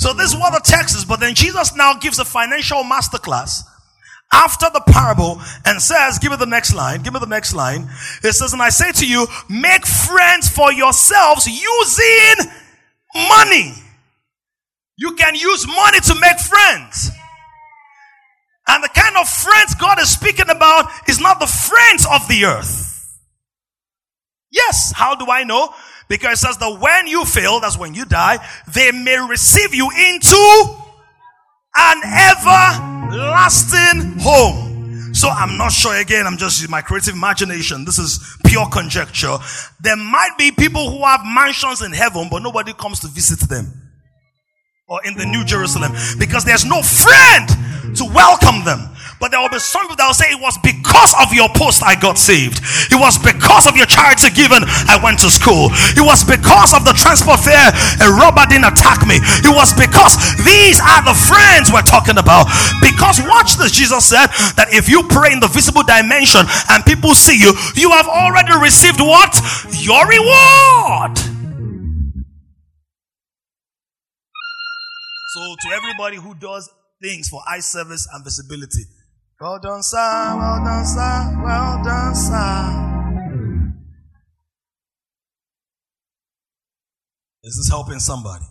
[0.00, 3.62] So this is what the text is, but then Jesus now gives a financial masterclass
[4.32, 7.88] after the parable and says, give me the next line, give me the next line.
[8.24, 12.50] It says, and I say to you, make friends for yourselves using
[13.14, 13.74] money.
[14.96, 17.10] You can use money to make friends.
[18.66, 22.46] And the kind of friends God is speaking about is not the friends of the
[22.46, 22.90] earth.
[24.50, 25.72] Yes, how do I know?
[26.08, 28.38] Because it says that when you fail, that's when you die,
[28.72, 30.36] they may receive you into
[31.76, 32.02] an
[33.12, 35.14] everlasting home.
[35.14, 37.84] So I'm not sure again, I'm just my creative imagination.
[37.84, 39.38] This is pure conjecture.
[39.80, 43.83] There might be people who have mansions in heaven, but nobody comes to visit them.
[44.94, 45.90] Or in the New Jerusalem.
[46.22, 47.50] Because there's no friend
[47.98, 48.78] to welcome them.
[49.18, 51.82] But there will be some people that will say it was because of your post
[51.82, 52.62] I got saved.
[52.94, 55.74] It was because of your charity given I went to school.
[55.98, 57.74] It was because of the transport fare
[58.06, 59.18] a robber didn't attack me.
[59.42, 60.14] It was because
[60.46, 62.46] these are the friends we're talking about.
[62.78, 67.18] Because watch this, Jesus said that if you pray in the visible dimension and people
[67.18, 69.34] see you, you have already received what?
[69.74, 71.33] Your reward.
[75.34, 76.70] So to everybody who does
[77.02, 78.84] things for eye service and visibility,
[79.40, 79.98] well done, sir.
[79.98, 81.40] Well done, sir.
[81.42, 82.92] Well done, sir.
[87.42, 88.44] Is this helping somebody?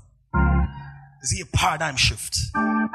[1.22, 2.38] Is he a paradigm shift?
[2.54, 2.92] now,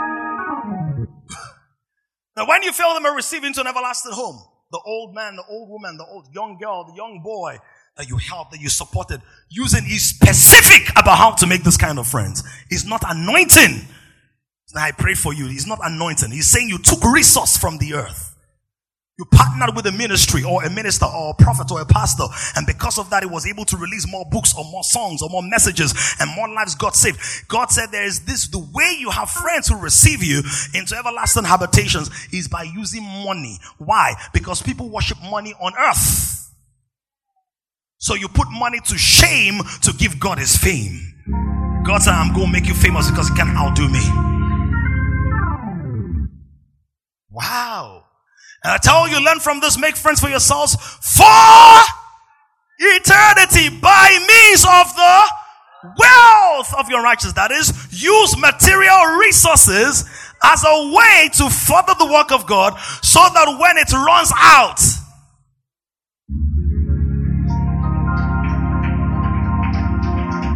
[2.46, 4.38] when you fail them and receive into an everlasting home,
[4.70, 7.56] the old man, the old woman, the old young girl, the young boy
[7.98, 11.98] that you helped, that you supported, using is specific about how to make this kind
[11.98, 12.42] of friends.
[12.70, 13.86] It's not anointing
[14.74, 15.46] now I pray for you.
[15.46, 16.30] He's not anointing.
[16.30, 18.34] He's saying you took resource from the earth.
[19.18, 22.24] You partnered with a ministry or a minister or a prophet or a pastor.
[22.54, 25.28] And because of that, he was able to release more books or more songs or
[25.28, 27.18] more messages and more lives got saved.
[27.48, 31.44] God said there is this, the way you have friends who receive you into everlasting
[31.44, 33.58] habitations is by using money.
[33.78, 34.14] Why?
[34.32, 36.47] Because people worship money on earth.
[37.98, 41.14] So you put money to shame to give God his fame.
[41.84, 44.00] God said, I'm going to make you famous because you can't outdo me.
[47.30, 48.04] Wow.
[48.62, 51.24] And I tell you, learn from this, make friends for yourselves for
[52.78, 55.24] eternity by means of the
[55.98, 57.34] wealth of your righteousness.
[57.34, 60.04] That is, use material resources
[60.42, 64.80] as a way to further the work of God so that when it runs out,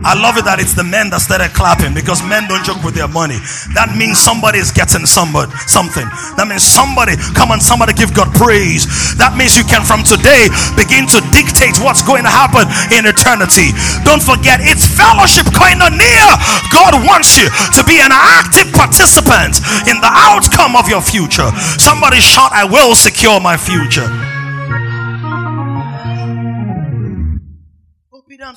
[0.03, 2.95] I love it that it's the men that started clapping because men don't joke with
[2.95, 3.39] their money.
[3.79, 6.07] That means somebody is getting somebody something.
[6.35, 8.87] That means somebody, come on, somebody give God praise.
[9.17, 13.71] That means you can from today begin to dictate what's going to happen in eternity.
[14.03, 15.47] Don't forget, it's fellowship
[15.91, 16.27] near.
[16.71, 21.51] God wants you to be an active participant in the outcome of your future.
[21.79, 24.32] Somebody shout, I will secure my future.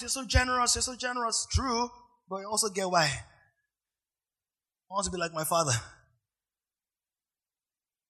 [0.02, 1.48] You're so generous, you're so generous.
[1.52, 1.90] True,
[2.30, 3.06] but you also get why.
[3.06, 5.74] I want to be like my father.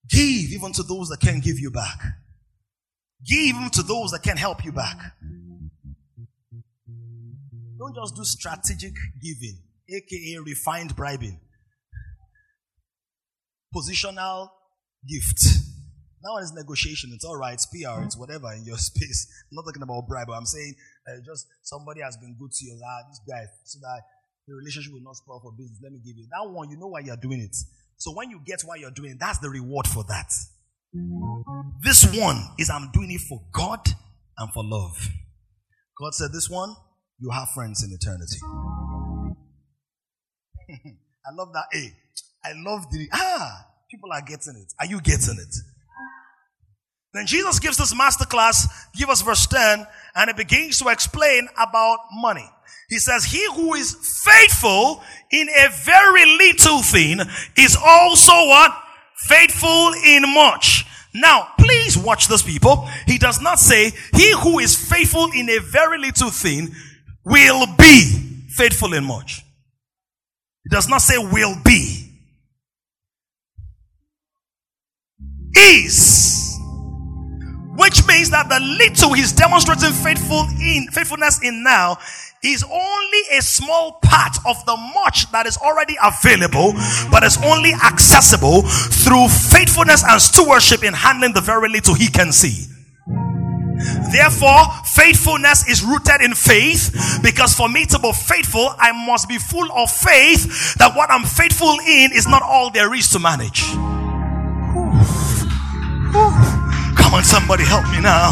[0.09, 1.99] Give even to those that can't give you back.
[3.25, 4.97] Give even to those that can't help you back.
[7.77, 9.59] Don't just do strategic giving,
[9.89, 11.39] aka refined bribing.
[13.75, 14.49] Positional
[15.07, 15.43] gift.
[16.23, 17.11] Now it's negotiation.
[17.13, 17.53] It's all right.
[17.53, 18.01] It's PR.
[18.03, 19.27] It's whatever in your space.
[19.51, 20.29] I'm not talking about bribe.
[20.29, 20.75] I'm saying
[21.07, 22.79] uh, just somebody has been good to you.
[22.83, 24.01] Ah, this guy, so that
[24.47, 25.79] the relationship will not spoil for business.
[25.81, 26.69] Let me give you that one.
[26.69, 27.55] You know why you're doing it.
[27.97, 30.31] So when you get why you're doing it, that's the reward for that.
[31.81, 33.79] This one is I'm doing it for God
[34.37, 34.97] and for love.
[35.97, 36.75] God said, This one,
[37.19, 38.37] you have friends in eternity.
[41.25, 41.65] I love that.
[41.71, 41.93] Hey,
[42.43, 44.73] I love the ah, people are getting it.
[44.79, 45.55] Are you getting it?
[47.13, 51.99] Then Jesus gives this masterclass, give us verse 10, and it begins to explain about
[52.13, 52.49] money.
[52.89, 57.19] He says, He who is faithful in a very little thing
[57.57, 58.71] is also what?
[59.15, 60.85] Faithful in much.
[61.13, 62.87] Now, please watch this, people.
[63.05, 66.73] He does not say, He who is faithful in a very little thing
[67.23, 69.43] will be faithful in much.
[70.63, 72.01] He does not say will be.
[75.57, 76.54] Is
[77.75, 81.97] which means that the little he's demonstrating faithful in faithfulness in now
[82.43, 86.73] is only a small part of the much that is already available,
[87.09, 92.31] but is only accessible through faithfulness and stewardship in handling the very little he can
[92.31, 92.67] see.
[94.11, 99.37] Therefore, faithfulness is rooted in faith because for me to be faithful, I must be
[99.37, 103.65] full of faith that what I'm faithful in is not all there is to manage.
[107.05, 108.31] Come on, somebody help me now.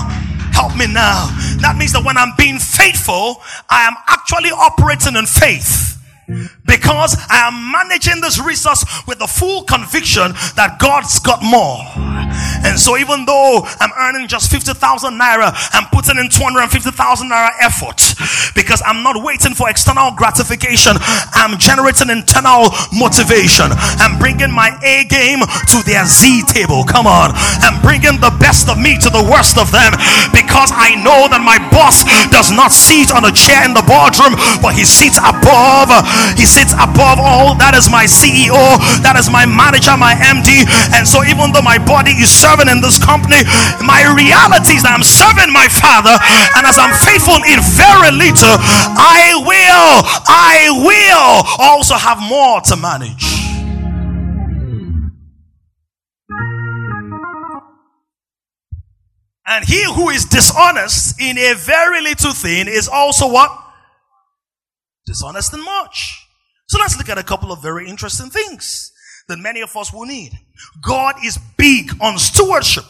[0.51, 1.29] Help me now.
[1.61, 3.37] That means that when I'm being faithful,
[3.69, 5.93] I am actually operating in faith
[6.65, 11.83] because I am managing this resource with the full conviction that God's got more.
[12.63, 14.79] And so even though I'm earning just 50,000
[15.19, 16.95] naira, I'm putting in 250,000
[17.29, 17.99] naira effort
[18.55, 20.95] because I'm not waiting for external gratification.
[21.35, 23.69] I'm generating internal motivation.
[23.99, 26.87] I'm bringing my A game to their Z table.
[26.87, 27.35] Come on.
[27.59, 29.91] I'm bringing the best of me to the worst of them
[30.31, 34.39] because I know that my boss does not sit on a chair in the boardroom,
[34.63, 35.91] but he sits above
[36.37, 37.59] he sits above all.
[37.59, 38.55] That is my CEO.
[39.03, 40.63] That is my manager, my MD.
[40.95, 43.43] And so even though my body is serving in this company,
[43.83, 46.15] my reality is that I'm serving my father.
[46.55, 48.55] And as I'm faithful in very little,
[48.95, 49.95] I will,
[50.29, 53.27] I will also have more to manage.
[59.45, 63.63] And he who is dishonest in a very little thing is also what?
[65.05, 66.22] dishonest in much.
[66.67, 68.91] So let's look at a couple of very interesting things
[69.27, 70.31] that many of us will need.
[70.81, 72.85] God is big on stewardship.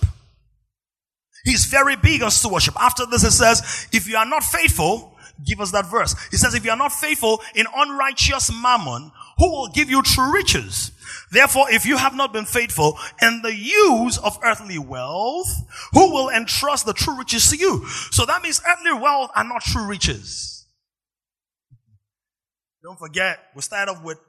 [1.44, 2.76] He's very big on stewardship.
[2.80, 6.16] After this, it says, if you are not faithful, give us that verse.
[6.30, 10.32] He says, if you are not faithful in unrighteous mammon, who will give you true
[10.34, 10.92] riches?
[11.32, 15.52] Therefore, if you have not been faithful in the use of earthly wealth,
[15.92, 17.86] who will entrust the true riches to you?
[18.12, 20.53] So that means earthly wealth are not true riches.
[22.84, 24.20] Don't forget, we started off with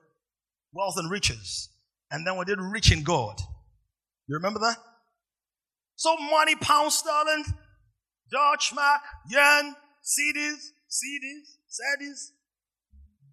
[0.72, 1.68] wealth and riches,
[2.10, 3.40] and then we did rich in God.
[4.28, 4.76] You remember that?
[5.96, 7.44] So money, pound sterling,
[8.30, 12.30] Dutch mark, yen, cedis, cedis, cedis,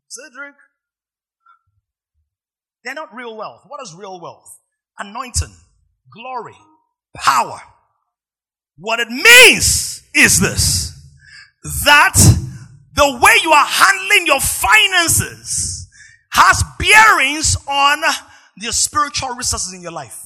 [0.07, 0.55] cedric.
[2.83, 3.61] They're not real wealth.
[3.67, 4.59] What is real wealth?
[4.97, 5.55] Anointing,
[6.11, 6.57] glory,
[7.15, 7.61] power.
[8.77, 10.97] What it means is this
[11.85, 12.17] that
[13.01, 15.87] the way you are handling your finances
[16.29, 17.99] has bearings on
[18.57, 20.23] the spiritual resources in your life.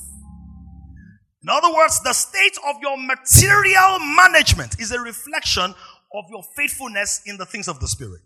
[1.42, 5.74] In other words, the state of your material management is a reflection
[6.14, 8.20] of your faithfulness in the things of the spirit.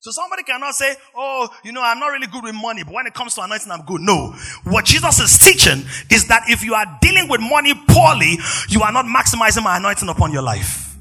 [0.00, 3.06] So somebody cannot say, oh, you know, I'm not really good with money, but when
[3.06, 4.00] it comes to anointing, I'm good.
[4.00, 4.34] No.
[4.64, 8.38] What Jesus is teaching is that if you are dealing with money poorly,
[8.70, 10.93] you are not maximizing my anointing upon your life.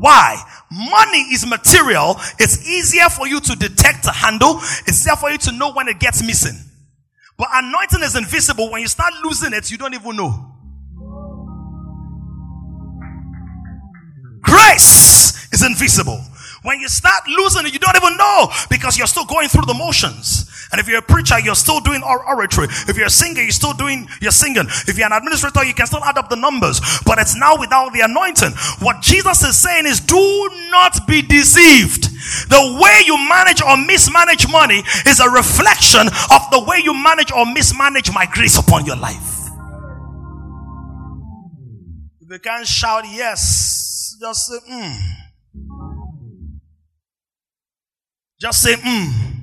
[0.00, 0.42] Why?
[0.70, 2.16] Money is material.
[2.38, 4.56] It's easier for you to detect, to handle.
[4.86, 6.58] It's easier for you to know when it gets missing.
[7.36, 8.70] But anointing is invisible.
[8.70, 10.56] When you start losing it, you don't even know.
[14.40, 16.18] Grace is invisible.
[16.62, 19.74] When you start losing it, you don't even know because you're still going through the
[19.74, 20.49] motions.
[20.72, 22.68] And if you're a preacher, you're still doing oratory.
[22.86, 24.66] If you're a singer, you're still doing, you're singing.
[24.86, 26.80] If you're an administrator, you can still add up the numbers.
[27.04, 28.52] But it's now without the anointing.
[28.78, 32.04] What Jesus is saying is do not be deceived.
[32.48, 37.32] The way you manage or mismanage money is a reflection of the way you manage
[37.32, 39.38] or mismanage my grace upon your life.
[42.20, 45.16] If you can't shout yes, just say mm.
[48.40, 49.39] Just say mm.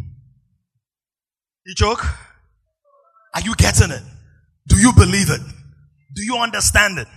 [1.67, 2.01] You joke?
[3.35, 4.01] Are you getting it?
[4.69, 5.41] Do you believe it?
[6.15, 7.07] Do you understand it?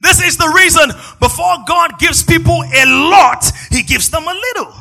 [0.00, 4.72] This is the reason before God gives people a lot, He gives them a little.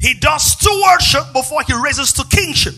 [0.00, 2.74] He does stewardship before He raises to kingship.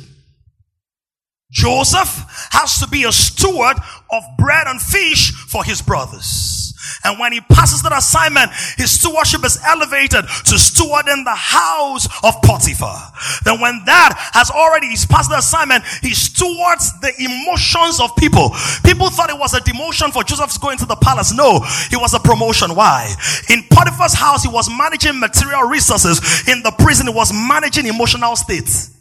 [1.51, 3.79] Joseph has to be a steward
[4.13, 6.60] of bread and fish for his brothers.
[7.05, 12.07] And when he passes that assignment, his stewardship is elevated to steward in the house
[12.25, 13.13] of Potiphar.
[13.45, 18.51] Then when that has already, he's passed the assignment, he stewards the emotions of people.
[18.85, 21.35] People thought it was a demotion for Joseph's going to the palace.
[21.35, 21.61] No,
[21.91, 22.75] it was a promotion.
[22.75, 23.13] Why?
[23.49, 26.21] In Potiphar's house, he was managing material resources.
[26.49, 28.97] In the prison, he was managing emotional states.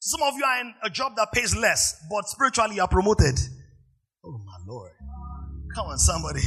[0.00, 3.38] Some of you are in a job that pays less, but spiritually you are promoted.
[4.66, 4.92] Lord.
[5.74, 6.42] Come on, somebody.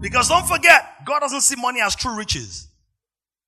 [0.00, 2.68] Because don't forget, God doesn't see money as true riches.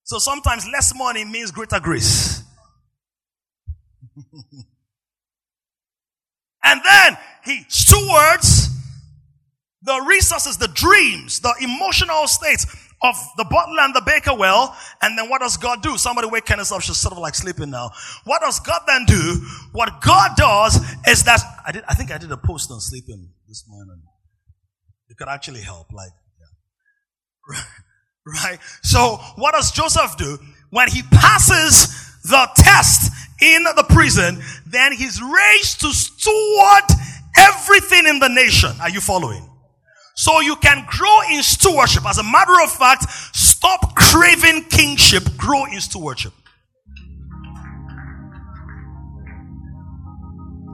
[0.04, 2.42] So sometimes less money means greater grace.
[6.62, 8.68] and then he stewards
[9.82, 12.66] the resources, the dreams, the emotional states
[13.04, 14.76] of the butler and the baker well.
[15.02, 15.96] And then what does God do?
[15.98, 16.80] Somebody wake Kenneth up.
[16.80, 17.90] She's sort of like sleeping now.
[18.24, 19.40] What does God then do?
[19.72, 20.76] What God does
[21.06, 24.02] is that I did, I think I did a post on sleeping this morning.
[25.08, 25.92] It could actually help.
[25.92, 26.12] Like,
[27.52, 27.62] yeah.
[28.44, 28.58] right?
[28.82, 30.38] So what does Joseph do?
[30.70, 36.84] When he passes the test in the prison, then he's raised to steward
[37.38, 38.70] everything in the nation.
[38.80, 39.48] Are you following?
[40.14, 42.06] So you can grow in stewardship.
[42.06, 46.32] As a matter of fact, stop craving kingship, grow in stewardship.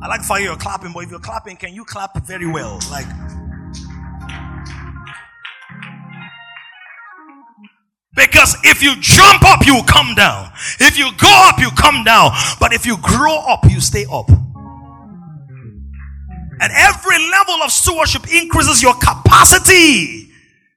[0.02, 2.80] I like for you are clapping, but if you're clapping, can you clap very well?
[2.90, 3.06] Like
[8.14, 10.52] Because if you jump up, you come down.
[10.78, 12.32] If you go up, you come down.
[12.58, 14.28] But if you grow up, you stay up.
[16.70, 20.30] Every level of stewardship increases your capacity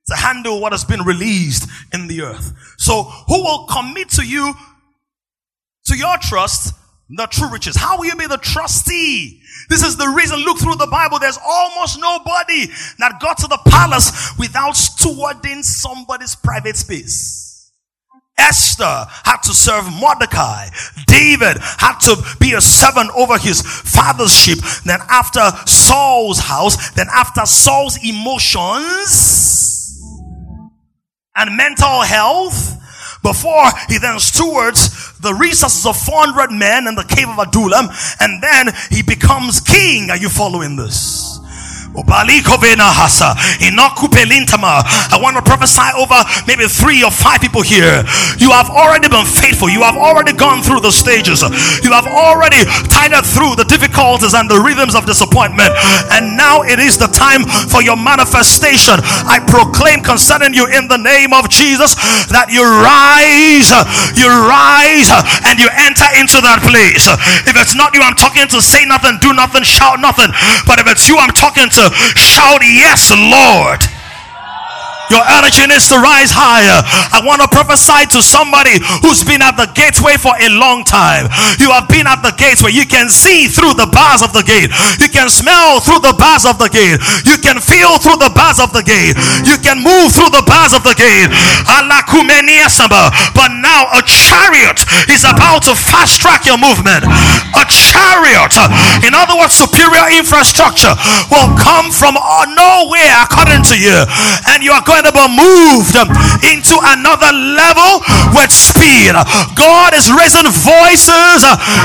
[0.07, 2.53] to handle what has been released in the earth.
[2.77, 4.53] So who will commit to you,
[5.85, 6.73] to your trust,
[7.09, 7.75] the true riches?
[7.75, 9.41] How will you be the trustee?
[9.69, 12.65] This is the reason, look through the Bible, there's almost nobody
[12.99, 17.52] that got to the palace without stewarding somebody's private space.
[18.37, 20.67] Esther had to serve Mordecai.
[21.05, 24.59] David had to be a servant over his father's sheep.
[24.85, 29.99] Then after Saul's house, then after Saul's emotions
[31.35, 32.79] and mental health,
[33.23, 37.87] before he then stewards the resources of 400 men in the cave of Adullam,
[38.19, 40.09] and then he becomes king.
[40.09, 41.32] Are you following this?
[45.13, 46.17] I want to prophesy over
[46.49, 48.01] maybe three or five people here.
[48.41, 49.69] You have already been faithful.
[49.69, 51.45] You have already gone through the stages.
[51.85, 55.69] You have already tied through the difficulties and the rhythms of disappointment.
[56.09, 58.97] And now it is the time for your manifestation.
[59.29, 61.93] I proclaim concerning you in the name of Jesus
[62.33, 63.69] that you rise,
[64.17, 65.13] you rise,
[65.45, 67.05] and you enter into that place.
[67.45, 70.33] If it's not you, I'm talking to say nothing, do nothing, shout nothing.
[70.65, 71.82] But if it's you, I'm talking to
[72.15, 74.02] shout, Yes, Lord.
[75.13, 76.81] Your energy needs to rise higher.
[77.13, 81.29] I want to prophesy to somebody who's been at the gateway for a long time.
[81.61, 84.41] You have been at the gates where you can see through the bars of the
[84.41, 84.73] gate.
[84.97, 86.97] You can smell through the bars of the gate.
[87.29, 89.13] You can feel through the bars of the gate.
[89.45, 91.29] You can move through the bars of the gate.
[93.37, 94.81] But now a chariot
[95.13, 97.05] is about to fast track your movement.
[97.53, 98.57] A chariot,
[99.05, 100.95] in other words, superior infrastructure
[101.29, 103.93] will come from uh, nowhere according to you.
[104.49, 105.97] And you are going be moved
[106.47, 108.03] into another level
[108.37, 109.11] with speed.
[109.55, 111.39] God is raising voices,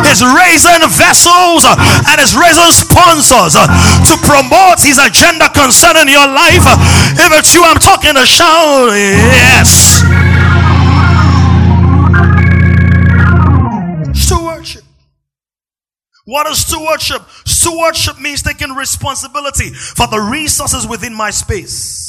[0.06, 6.64] is raising vessels, and is raising sponsors to promote his agenda concerning your life.
[7.18, 10.02] If it's you, I'm talking to shout, yes.
[14.14, 14.82] Stewardship.
[16.24, 17.22] What is stewardship?
[17.46, 22.07] Stewardship means taking responsibility for the resources within my space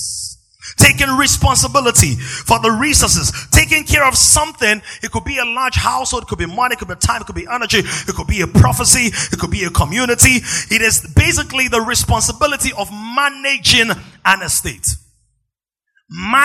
[0.79, 4.81] taking responsibility for the resources, taking care of something.
[5.03, 7.25] It could be a large household, it could be money, it could be time, it
[7.25, 10.41] could be energy, it could be a prophecy, it could be a community.
[10.71, 13.91] It is basically the responsibility of managing
[14.25, 14.95] an estate.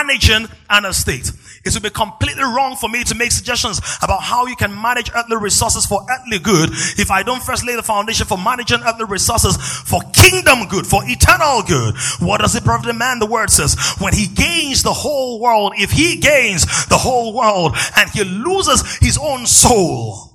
[0.07, 1.32] Managing an estate.
[1.64, 5.11] It would be completely wrong for me to make suggestions about how you can manage
[5.14, 9.07] earthly resources for earthly good if I don't first lay the foundation for managing earthly
[9.07, 11.94] resources for kingdom good, for eternal good.
[12.20, 13.18] What does it profit a man?
[13.18, 17.74] The word says, when he gains the whole world, if he gains the whole world
[17.96, 20.32] and he loses his own soul,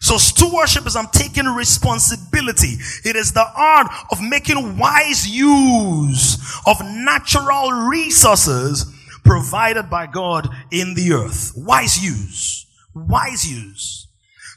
[0.00, 2.76] so stewardship is I'm taking responsibility.
[3.04, 8.93] It is the art of making wise use of natural resources
[9.24, 11.52] provided by God in the earth.
[11.56, 12.66] Wise use.
[12.94, 14.06] Wise use.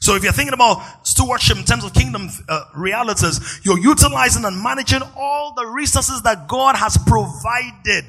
[0.00, 4.62] So if you're thinking about stewardship in terms of kingdom uh, realities, you're utilizing and
[4.62, 8.04] managing all the resources that God has provided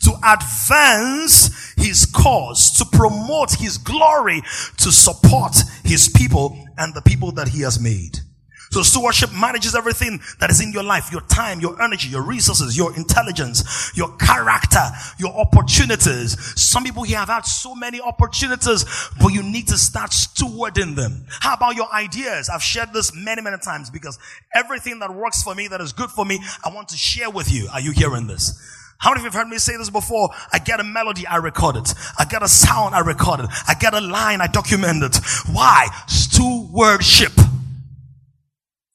[0.00, 4.42] to advance his cause, to promote his glory,
[4.78, 8.20] to support his people and the people that he has made.
[8.70, 12.76] So stewardship manages everything that is in your life, your time, your energy, your resources,
[12.76, 14.84] your intelligence, your character,
[15.18, 16.36] your opportunities.
[16.60, 18.84] Some people here have had so many opportunities,
[19.20, 21.24] but you need to start stewarding them.
[21.28, 22.48] How about your ideas?
[22.48, 24.18] I've shared this many, many times because
[24.54, 27.52] everything that works for me, that is good for me, I want to share with
[27.52, 27.68] you.
[27.72, 28.52] Are you hearing this?
[28.98, 30.30] How many of you have heard me say this before?
[30.52, 31.94] I get a melody, I record it.
[32.18, 33.46] I get a sound, I record it.
[33.68, 35.16] I get a line, I document it.
[35.52, 35.86] Why?
[36.08, 37.32] Stewardship.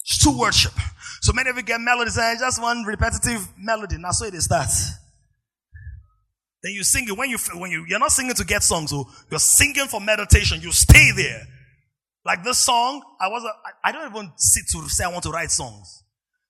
[0.04, 0.74] Stewardship.
[1.22, 3.98] So many of you get melodies and just one repetitive melody.
[3.98, 4.92] Now so it starts.
[6.62, 9.06] Then you sing it when you when you you're not singing to get songs, so
[9.08, 10.62] oh, you're singing for meditation.
[10.62, 11.46] You stay there.
[12.26, 15.30] Like this song, I was I, I don't even sit to say I want to
[15.30, 16.04] write songs.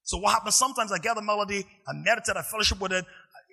[0.04, 0.56] So what happens?
[0.56, 3.06] Sometimes I get the melody, I meditate, I fellowship with it,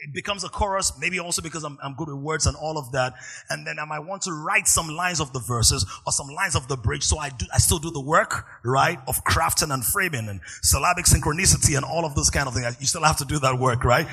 [0.02, 2.92] it becomes a chorus, maybe also because I'm, I'm good with words and all of
[2.92, 3.14] that.
[3.50, 6.56] And then I might want to write some lines of the verses or some lines
[6.56, 7.04] of the bridge.
[7.04, 8.98] So I do, I still do the work, right?
[9.06, 12.76] Of crafting and framing and syllabic synchronicity and all of those kind of things.
[12.80, 14.06] You still have to do that work, right?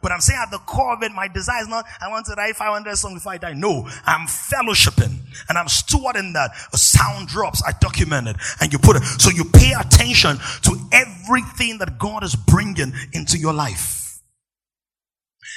[0.00, 2.34] But I'm saying at the core of it, my desire is not, I want to
[2.34, 3.52] write 500 songs before I die.
[3.52, 5.16] No, I'm fellowshipping
[5.48, 6.50] and I'm stewarding that.
[6.72, 9.04] A sound drops, I document it and you put it.
[9.04, 14.01] So you pay attention to everything that God is bringing into your life.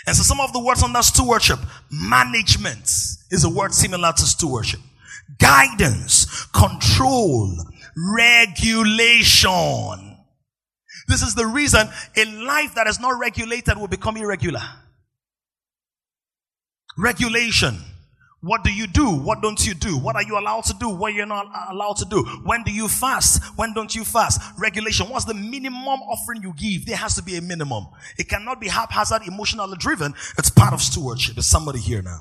[0.08, 1.60] And so some of the words on under stewardship,
[1.92, 2.84] management
[3.32, 4.80] is a word similar to stewardship.
[5.40, 7.58] Guidance, control,
[8.18, 9.52] regulation.
[11.08, 11.88] This is the reason
[12.18, 14.62] a life that is not regulated will become irregular.
[16.98, 17.78] Regulation.
[18.46, 19.10] What do you do?
[19.10, 19.98] What don't you do?
[19.98, 20.88] What are you allowed to do?
[20.88, 22.22] What you're not allowed to do?
[22.44, 23.44] When do you fast?
[23.58, 24.40] When don't you fast?
[24.60, 25.10] Regulation.
[25.10, 26.86] What's the minimum offering you give?
[26.86, 27.88] There has to be a minimum.
[28.20, 30.14] It cannot be haphazard, emotionally driven.
[30.38, 31.34] It's part of stewardship.
[31.34, 32.20] There's somebody here now.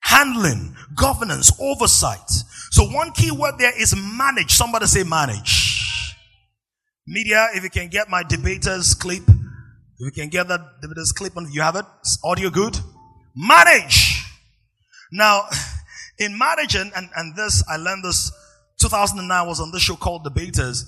[0.00, 2.28] Handling, governance, oversight.
[2.72, 4.50] So one key word there is manage.
[4.50, 6.16] Somebody say manage.
[7.06, 11.36] Media, if you can get my debaters clip, if you can get that debaters clip
[11.36, 11.84] and you have it.
[12.24, 12.76] Audio good.
[13.36, 14.03] Manage.
[15.14, 15.46] Now,
[16.18, 18.30] in marriage, and, and, and this, I learned this
[18.80, 20.84] 2009 was on this show called Debaters.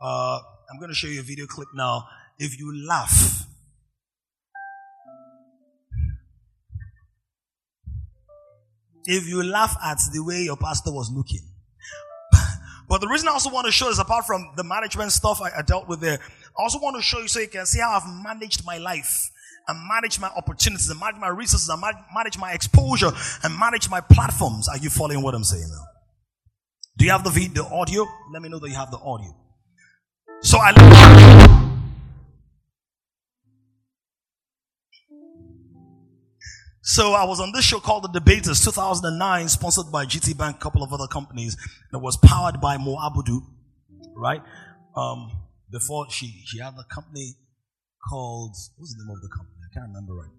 [0.00, 0.38] Uh,
[0.70, 2.06] I'm going to show you a video clip now.
[2.38, 3.46] If you laugh,
[9.04, 11.40] if you laugh at the way your pastor was looking.
[12.88, 15.50] but the reason I also want to show is apart from the management stuff I,
[15.58, 16.18] I dealt with there,
[16.58, 19.30] I also want to show you so you can see how I've managed my life
[19.68, 21.80] and manage my opportunities and manage my resources and
[22.14, 24.68] manage my exposure and manage my platforms.
[24.68, 25.84] Are you following what I'm saying now?
[26.96, 28.06] Do you have the video, the audio?
[28.32, 29.34] Let me know that you have the audio.
[30.42, 31.58] So I.
[36.84, 40.58] So I was on this show called The Debaters 2009, sponsored by GT Bank, a
[40.58, 41.56] couple of other companies.
[41.92, 43.40] It was powered by Mo Abudu,
[44.16, 44.42] right?
[44.96, 45.30] Um,
[45.70, 47.36] before she, she had the company
[48.08, 49.56] called, what's the name of the company?
[49.62, 50.34] I can't remember right.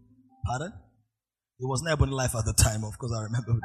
[0.45, 0.73] Pardon?
[1.59, 3.59] It was never in Life at the time, of course, I remember.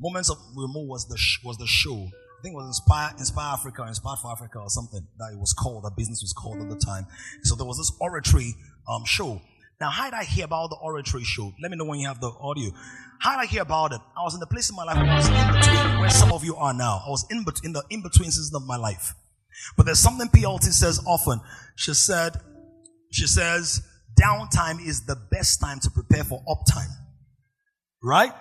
[0.00, 1.94] Moments with Mo was the, sh- was the show.
[1.94, 5.52] I think it was Inspire, Inspire Africa, Inspire for Africa, or something that it was
[5.52, 7.06] called, that business was called at the time.
[7.42, 8.54] So there was this oratory
[8.88, 9.40] um, show.
[9.80, 11.52] Now, how did I hear about the oratory show?
[11.62, 12.70] Let me know when you have the audio.
[13.20, 14.00] How did I hear about it?
[14.16, 16.32] I was in the place in my life where I was in between, where some
[16.32, 17.02] of you are now.
[17.06, 19.14] I was in, between, in the in between season of my life.
[19.76, 21.40] But there's something PLT says often.
[21.76, 22.32] She said,
[23.10, 23.82] she says,
[24.20, 26.90] downtime is the best time to prepare for uptime.
[28.02, 28.32] Right?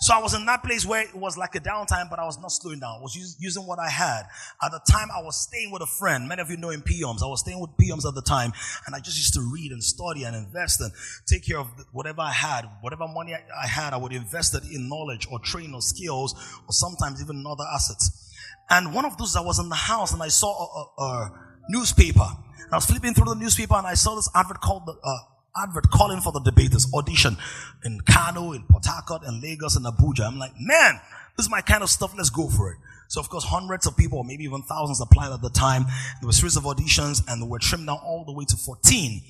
[0.00, 2.38] So I was in that place where it was like a downtime, but I was
[2.38, 2.98] not slowing down.
[3.00, 4.22] I was using what I had.
[4.62, 6.28] At the time, I was staying with a friend.
[6.28, 7.20] Many of you know in PMs.
[7.20, 8.52] I was staying with PMs at the time,
[8.86, 10.92] and I just used to read and study and invest and
[11.26, 12.62] take care of whatever I had.
[12.80, 16.32] Whatever money I had, I would invest it in knowledge or training or skills
[16.68, 18.27] or sometimes even other assets.
[18.70, 21.32] And one of those, I was in the house and I saw a, a, a
[21.68, 22.26] newspaper.
[22.58, 25.18] And I was flipping through the newspaper and I saw this advert called the, uh,
[25.62, 27.36] advert calling for the debaters, audition
[27.84, 30.26] in Kano, in Port Harcourt, in Lagos, and Abuja.
[30.26, 31.00] I'm like, man,
[31.36, 32.12] this is my kind of stuff.
[32.16, 32.78] Let's go for it.
[33.08, 35.84] So of course, hundreds of people, maybe even thousands applied at the time.
[36.20, 39.22] There were series of auditions and they were trimmed down all the way to 14.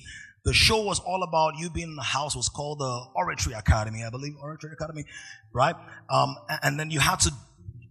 [0.45, 4.03] The show was all about you being in the house was called the Oratory Academy,
[4.03, 5.05] I believe, Oratory Academy,
[5.53, 5.75] right?
[6.09, 7.31] Um, and then you had to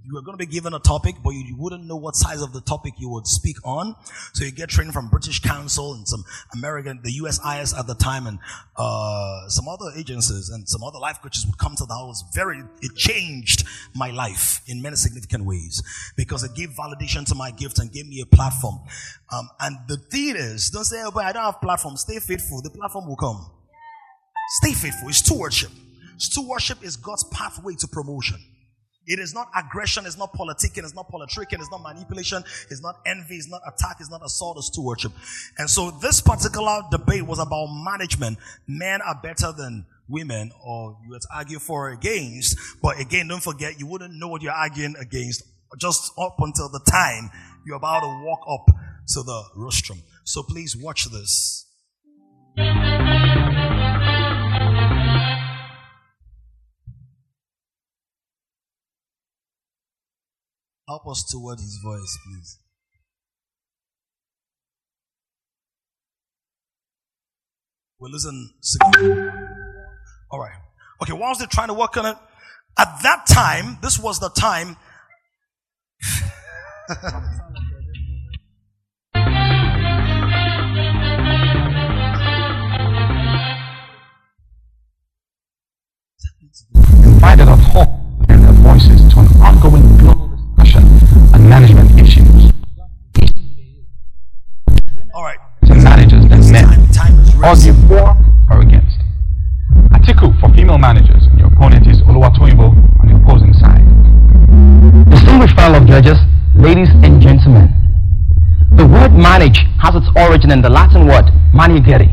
[0.09, 2.55] you were going to be given a topic, but you, wouldn't know what size of
[2.55, 3.95] the topic you would speak on.
[4.33, 8.27] So you get training from British Council and some American, the USIS at the time,
[8.27, 8.39] and
[8.77, 12.25] uh, some other agencies and some other life coaches would come to the house.
[12.35, 15.83] Very, it changed my life in many significant ways
[16.17, 18.81] because it gave validation to my gift and gave me a platform.
[19.31, 22.63] Um, and the thing is, don't say, "Oh, but I don't have platform." Stay faithful.
[22.63, 23.51] The platform will come.
[24.63, 25.09] Stay faithful.
[25.11, 25.71] It's stewardship.
[26.17, 28.39] Stewardship is God's pathway to promotion.
[29.09, 33.01] It is not aggression, it's not politicking, it's not politicking, it's not manipulation, it's not
[33.07, 35.13] envy, it's not attack, it's not assault, it's stewardship.
[35.57, 38.39] And so this particular debate was about management.
[38.67, 42.59] Men are better than women, or you would argue for or against.
[42.83, 45.43] But again, don't forget, you wouldn't know what you're arguing against
[45.79, 47.31] just up until the time
[47.67, 48.75] you're about to walk up
[49.09, 50.03] to the rostrum.
[50.25, 51.67] So please watch this.
[60.89, 62.59] Help us toward his voice, please.
[68.01, 68.55] We'll listen
[70.31, 70.57] All right.
[71.03, 72.17] Okay, whilst they're trying to work on it,
[72.79, 74.77] at that time, this was the time.
[91.49, 92.53] management issues.
[95.15, 95.39] All right.
[95.63, 98.15] And managers and men Time, time is argue for
[98.51, 99.01] or against.
[99.93, 102.69] Article for female managers, and your opponent is Oluwatoyibo
[103.01, 103.85] on the opposing side.
[105.11, 106.19] Distinguished panel of judges,
[106.55, 107.73] ladies and gentlemen,
[108.77, 112.13] the word manage has its origin in the Latin word manigere.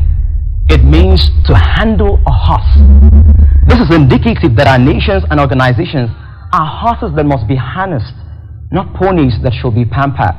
[0.70, 2.72] It means to handle a horse.
[3.68, 6.10] This is indicative that our nations and organizations
[6.54, 8.14] are horses that must be harnessed,
[8.76, 10.36] not ponies that shall be pampered.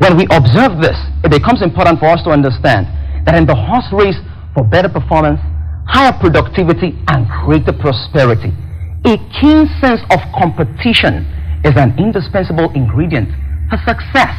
[0.00, 2.88] When we observe this, it becomes important for us to understand
[3.28, 4.16] that in the horse race
[4.56, 5.36] for better performance,
[5.84, 8.56] higher productivity, and greater prosperity,
[9.04, 11.28] a keen sense of competition
[11.60, 13.28] is an indispensable ingredient
[13.68, 14.32] for success.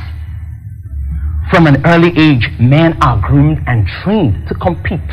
[1.54, 5.06] From an early age, men are groomed and trained to compete.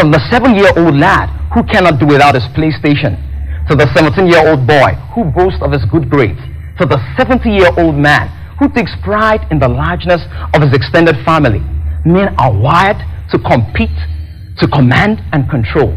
[0.00, 3.20] From the seven year old lad who cannot do without his PlayStation,
[3.68, 6.40] to the 17 year old boy who boasts of his good grades,
[6.78, 10.22] to the 70 year old man who takes pride in the largeness
[10.54, 11.60] of his extended family.
[12.04, 13.96] Men are wired to compete,
[14.58, 15.92] to command and control.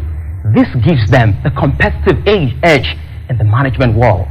[0.52, 2.96] This gives them the competitive edge
[3.28, 4.28] in the management world.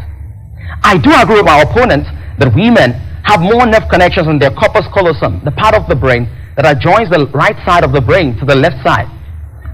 [0.83, 2.05] I do agree with my opponent
[2.37, 6.27] that women have more nerve connections in their corpus callosum, the part of the brain
[6.55, 9.07] that adjoins the right side of the brain to the left side.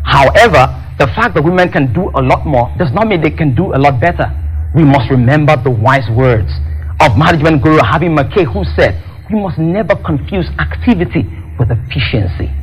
[0.05, 3.55] However, the fact that women can do a lot more does not mean they can
[3.55, 4.31] do a lot better.
[4.73, 6.53] We must remember the wise words
[7.01, 8.95] of management guru Harvey Mackay, who said,
[9.33, 11.25] We must never confuse activity
[11.57, 12.53] with efficiency.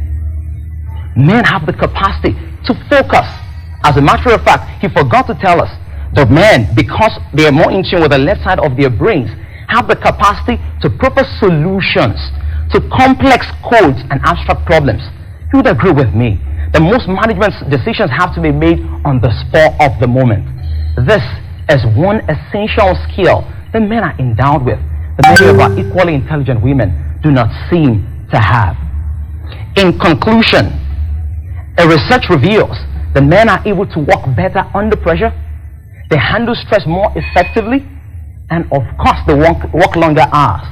[1.19, 2.33] Men have the capacity
[2.65, 3.27] to focus.
[3.85, 5.71] As a matter of fact, he forgot to tell us
[6.15, 9.29] that men, because they are more in tune with the left side of their brains,
[9.69, 12.17] have the capacity to propose solutions
[12.71, 15.03] to complex codes and abstract problems.
[15.53, 16.41] You would agree with me
[16.73, 20.45] that most management decisions have to be made on the spur of the moment.
[21.07, 21.23] This
[21.69, 24.81] is one essential skill that men are endowed with
[25.21, 28.77] that many of our equally intelligent women do not seem to have.
[29.77, 30.73] In conclusion,
[31.79, 32.77] a research reveals
[33.13, 35.33] that men are able to work better under pressure,
[36.09, 37.85] they handle stress more effectively,
[38.51, 40.65] and of course, they work, work longer hours.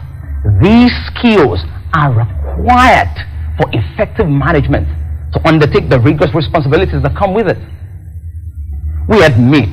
[0.60, 1.60] These skills
[1.92, 3.12] are required
[3.56, 4.88] for effective management
[5.32, 7.58] to undertake the rigorous responsibilities that come with it.
[9.08, 9.70] We admit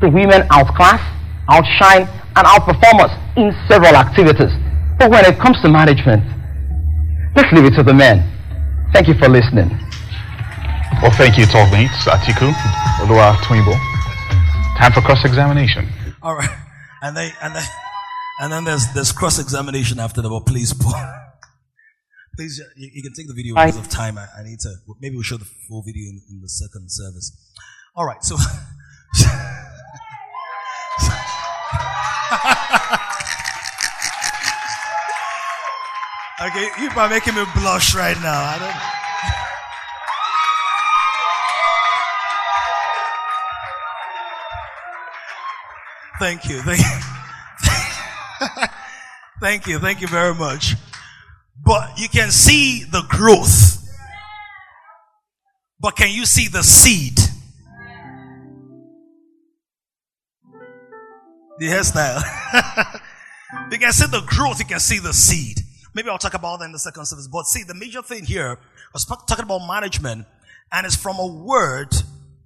[0.00, 1.00] the women outclass,
[1.48, 4.50] outshine, and outperform us in several activities.
[4.98, 6.22] But when it comes to management,
[7.36, 8.28] let's leave it to the men.
[8.92, 9.68] Thank you for listening.
[11.00, 12.06] Well, thank you, talk mates.
[12.06, 12.52] Atiku,
[13.02, 13.74] Oluwatoyibo.
[14.78, 15.88] Time for cross-examination.
[16.22, 16.50] All right.
[17.02, 17.64] And then, and then,
[18.40, 20.72] and then there's, there's cross examination after that, but please,
[22.34, 24.16] Please, uh, you, you can take the video because of time.
[24.16, 24.74] I, I, need to.
[25.00, 27.32] Maybe we'll show the full video in, in the second service.
[27.94, 28.24] All right.
[28.24, 28.36] So.
[36.40, 38.40] okay, you are making me blush right now.
[38.40, 39.02] I don't.
[46.18, 46.62] Thank you.
[46.62, 46.86] Thank you.
[49.40, 49.78] Thank you.
[49.80, 50.76] Thank you very much.
[51.60, 53.78] But you can see the growth.
[55.80, 57.18] But can you see the seed?
[61.58, 62.22] The hairstyle.
[63.70, 65.58] you can see the growth, you can see the seed.
[65.94, 67.28] Maybe I'll talk about that in the second service.
[67.28, 70.26] But see, the major thing here, I was talking about management,
[70.72, 71.94] and it's from a word,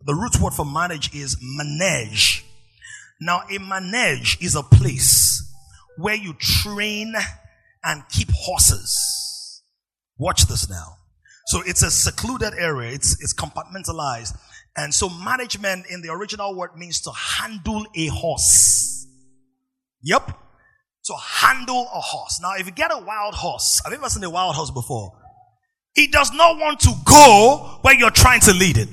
[0.05, 2.45] the root word for manage is manage.
[3.21, 5.43] Now, a manage is a place
[5.97, 7.15] where you train
[7.85, 9.63] and keep horses.
[10.19, 10.97] Watch this now.
[11.47, 12.93] So it's a secluded area.
[12.93, 14.37] It's, it's compartmentalized.
[14.77, 19.07] And so management in the original word means to handle a horse.
[20.03, 20.27] Yep.
[21.07, 22.41] To handle a horse.
[22.43, 25.13] Now, if you get a wild horse, have you ever seen a wild horse before?
[25.95, 28.89] It does not want to go where you're trying to lead it.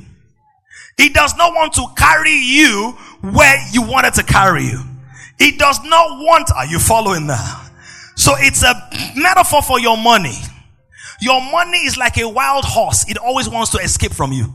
[0.97, 4.79] It does not want to carry you where you want it to carry you.
[5.39, 7.62] It does not want, are you following that?
[8.23, 8.73] So it's a
[9.17, 10.39] metaphor for your money.
[11.19, 13.03] Your money is like a wild horse.
[13.09, 14.45] It always wants to escape from you.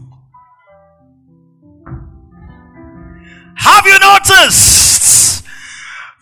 [3.56, 5.44] Have you noticed?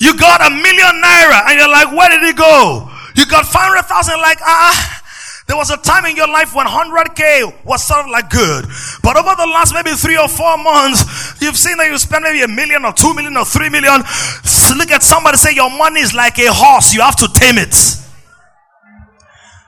[0.00, 2.90] You got a million naira and you're like, where did it go?
[3.14, 5.02] You got 500,000 like, ah,
[5.46, 8.66] there was a time in your life when 100k was sort of like good.
[9.02, 11.06] But over the last maybe three or four months,
[11.40, 14.02] you've seen that you spend maybe a million or two million or three million.
[14.76, 16.92] Look at somebody say your money is like a horse.
[16.94, 17.74] You have to tame it.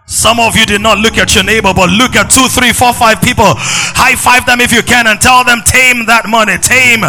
[0.09, 2.93] Some of you did not look at your neighbor, but look at two, three, four,
[2.93, 3.45] five people.
[3.47, 6.57] High five them if you can and tell them, tame that money.
[6.59, 7.05] Tame,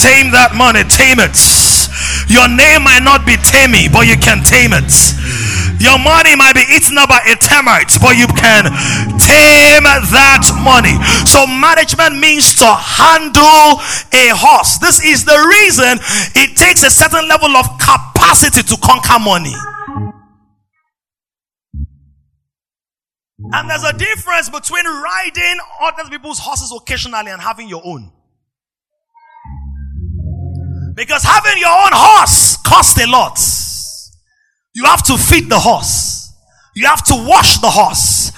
[0.00, 0.82] tame that money.
[0.88, 1.36] Tame it.
[2.32, 4.88] Your name might not be Tammy, but you can tame it.
[5.80, 8.68] Your money might be eaten up by a termite, but you can
[9.16, 10.92] tame that money.
[11.24, 13.80] So management means to handle
[14.12, 14.76] a horse.
[14.76, 15.96] This is the reason
[16.36, 19.56] it takes a certain level of capacity to conquer money.
[23.52, 28.12] And there's a difference between riding other people's horses occasionally and having your own.
[30.94, 33.40] Because having your own horse costs a lot.
[34.74, 36.32] You have to feed the horse.
[36.74, 38.30] You have to wash the horse.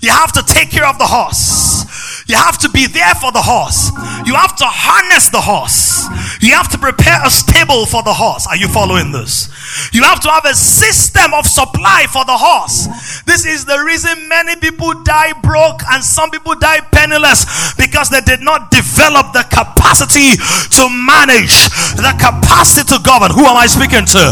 [0.00, 2.24] You have to take care of the horse.
[2.28, 3.90] You have to be there for the horse.
[4.24, 6.06] You have to harness the horse.
[6.40, 8.46] You have to prepare a stable for the horse.
[8.46, 9.50] Are you following this?
[9.92, 12.88] You have to have a system of supply for the horse.
[13.26, 18.20] This is the reason many people die broke and some people die penniless because they
[18.20, 20.36] did not develop the capacity
[20.78, 23.30] to manage, the capacity to govern.
[23.30, 24.22] Who am I speaking to?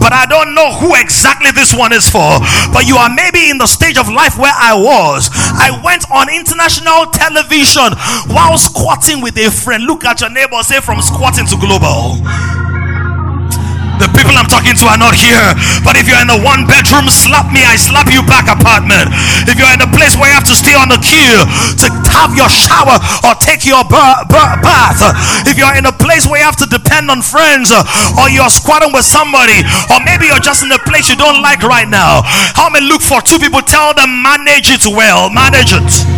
[0.00, 2.40] But I don't know who exactly this one is for.
[2.72, 5.28] But you are maybe in the stage of life where I was.
[5.32, 7.92] I went on international television
[8.32, 9.84] while squatting with a friend.
[9.84, 12.71] Look at your neighbor, say from squatting to global.
[14.42, 15.54] The I'm talking to are not here.
[15.86, 19.14] But if you're in a one bedroom, slap me, I slap you back apartment.
[19.46, 21.46] If you're in a place where you have to stay on the queue
[21.78, 24.98] to have your shower or take your bath,
[25.46, 27.86] if you're in a place where you have to depend on friends uh,
[28.18, 29.62] or you're squatting with somebody,
[29.94, 32.26] or maybe you're just in a place you don't like right now,
[32.58, 33.62] how many look for two people?
[33.62, 36.11] Tell them manage it well, manage it.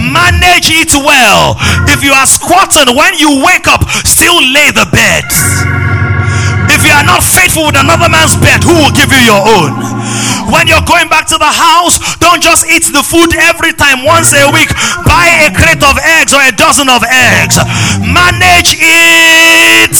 [0.00, 1.56] Manage it well.
[1.92, 5.24] If you are squatting, when you wake up, still lay the bed.
[6.72, 9.72] If you are not faithful with another man's bed, who will give you your own?
[10.50, 14.32] When you're going back to the house, don't just eat the food every time once
[14.32, 14.70] a week.
[15.04, 17.56] Buy a crate of eggs or a dozen of eggs.
[18.00, 19.96] Manage it.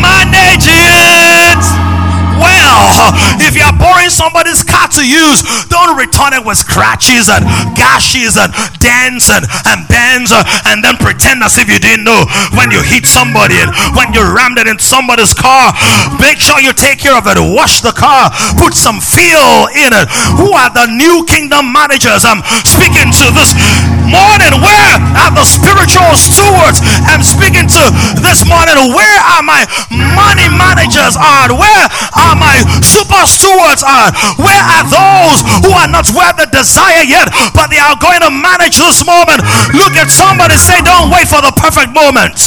[0.00, 1.91] Manage it
[2.36, 3.12] well.
[3.42, 8.36] If you are borrowing somebody's car to use, don't return it with scratches and gashes
[8.36, 10.30] and dents and, and bends
[10.68, 12.24] and then pretend as if you didn't know
[12.54, 15.72] when you hit somebody and when you rammed it in somebody's car.
[16.20, 17.36] Make sure you take care of it.
[17.38, 18.30] Wash the car.
[18.60, 20.06] Put some feel in it.
[20.38, 22.22] Who are the new kingdom managers?
[22.22, 23.56] I'm speaking to this
[24.06, 24.52] morning.
[24.60, 26.84] Where are the spiritual stewards?
[27.08, 27.82] I'm speaking to
[28.20, 28.76] this morning.
[28.92, 31.16] Where are my money managers?
[31.16, 34.14] Are where are are my super stewards are?
[34.38, 38.30] Where are those who are not where the desire yet, but they are going to
[38.30, 39.42] manage this moment?
[39.74, 42.38] Look at somebody say, Don't wait for the perfect moment.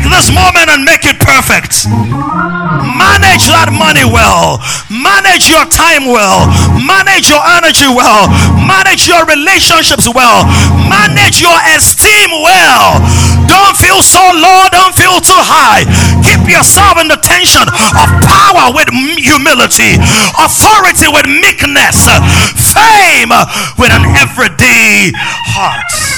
[0.00, 1.84] Take this moment and make it perfect.
[1.84, 4.56] Manage that money well.
[4.88, 6.48] Manage your time well.
[6.72, 8.32] Manage your energy well.
[8.64, 10.48] Manage your relationships well.
[10.88, 12.96] Manage your esteem well.
[13.44, 14.72] Don't feel so low.
[14.72, 15.84] Don't feel too high.
[16.24, 18.88] Keep yourself in the tension of power with
[19.20, 20.00] humility,
[20.40, 22.08] authority with meekness,
[22.56, 23.36] fame
[23.76, 25.12] with an everyday
[25.52, 26.09] heart.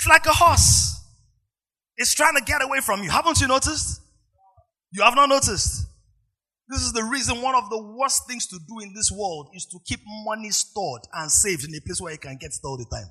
[0.00, 0.98] It's like a horse.
[1.98, 3.10] It's trying to get away from you.
[3.10, 4.00] Haven't you noticed?
[4.92, 5.84] You have not noticed.
[6.70, 9.66] This is the reason one of the worst things to do in this world is
[9.66, 12.76] to keep money stored and saved in a place where it can get stored all
[12.78, 13.10] the time.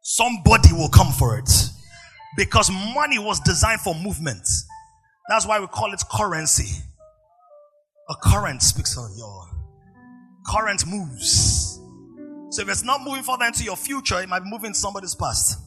[0.00, 1.48] Somebody will come for it.
[2.36, 4.48] Because money was designed for movement.
[5.28, 6.82] That's why we call it currency.
[8.10, 9.46] A current speaks of your
[10.48, 11.78] current moves.
[12.52, 15.58] So if it's not moving further into your future, it might be moving somebody's past.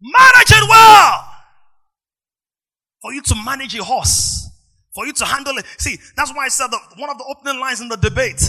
[0.00, 1.28] Manage it well.
[3.02, 4.48] For you to manage a horse,
[4.94, 5.66] for you to handle it.
[5.76, 8.40] See, that's why I said that one of the opening lines in the debate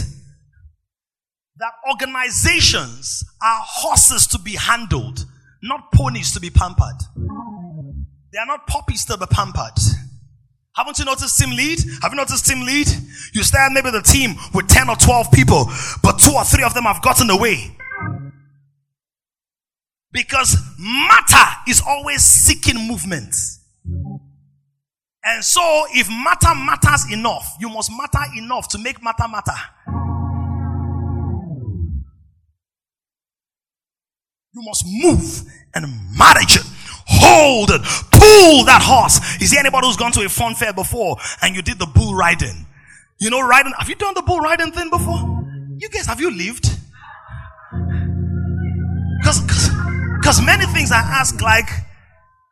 [1.58, 5.26] that organizations are horses to be handled,
[5.62, 6.96] not ponies to be pampered.
[8.32, 9.78] They are not puppies to be pampered.
[10.78, 11.80] Haven't you noticed team lead?
[12.02, 12.86] Have you noticed team lead?
[13.34, 15.66] You start maybe the team with 10 or 12 people,
[16.04, 17.76] but two or three of them have gotten away.
[20.12, 23.34] Because matter is always seeking movement.
[25.24, 25.60] And so,
[25.94, 29.58] if matter matters enough, you must matter enough to make matter matter.
[34.54, 35.42] You must move
[35.74, 36.77] and manage it.
[37.10, 37.82] Hold it.
[38.12, 39.40] Pull that horse.
[39.40, 42.14] Is there anybody who's gone to a fun fair before and you did the bull
[42.14, 42.66] riding?
[43.18, 43.72] You know, riding.
[43.78, 45.18] Have you done the bull riding thing before?
[45.78, 46.66] You guys, have you lived?
[49.22, 51.68] Because, many things I ask, like,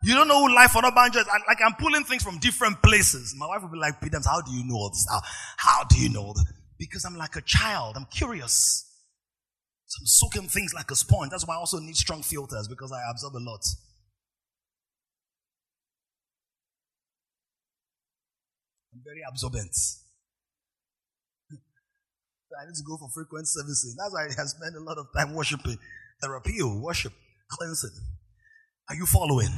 [0.03, 1.27] you don't know who life for no boundaries.
[1.47, 3.35] Like, I'm pulling things from different places.
[3.37, 5.07] My wife will be like, Peter, how do you know all this?
[5.11, 5.21] How,
[5.57, 6.35] how do you know?
[6.79, 7.97] Because I'm like a child.
[7.97, 8.85] I'm curious.
[9.87, 11.31] So I'm soaking things like a sponge.
[11.31, 13.65] That's why I also need strong filters because I absorb a lot.
[18.97, 19.75] I'm very absorbent.
[19.77, 19.99] so
[22.59, 23.95] I need to go for frequent servicing.
[23.99, 25.77] That's why I spend a lot of time worshiping.
[26.23, 27.13] Therapy, oh, worship,
[27.51, 27.91] cleansing.
[28.89, 29.53] Are you following?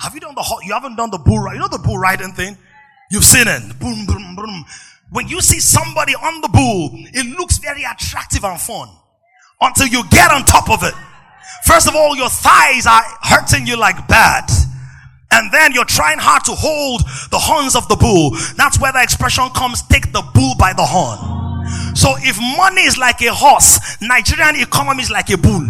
[0.00, 1.54] Have you done the you haven't done the bull ride?
[1.54, 2.58] You know the bull riding thing?
[3.10, 3.78] You've seen it.
[3.78, 4.64] Boom, boom, boom.
[5.10, 8.90] When you see somebody on the bull, it looks very attractive and fun
[9.60, 10.94] until you get on top of it.
[11.64, 14.50] First of all, your thighs are hurting you like bad.
[15.32, 18.36] And then you're trying hard to hold the horns of the bull.
[18.56, 21.18] That's where the expression comes, take the bull by the horn.
[21.94, 25.66] So if money is like a horse, Nigerian economy is like a bull.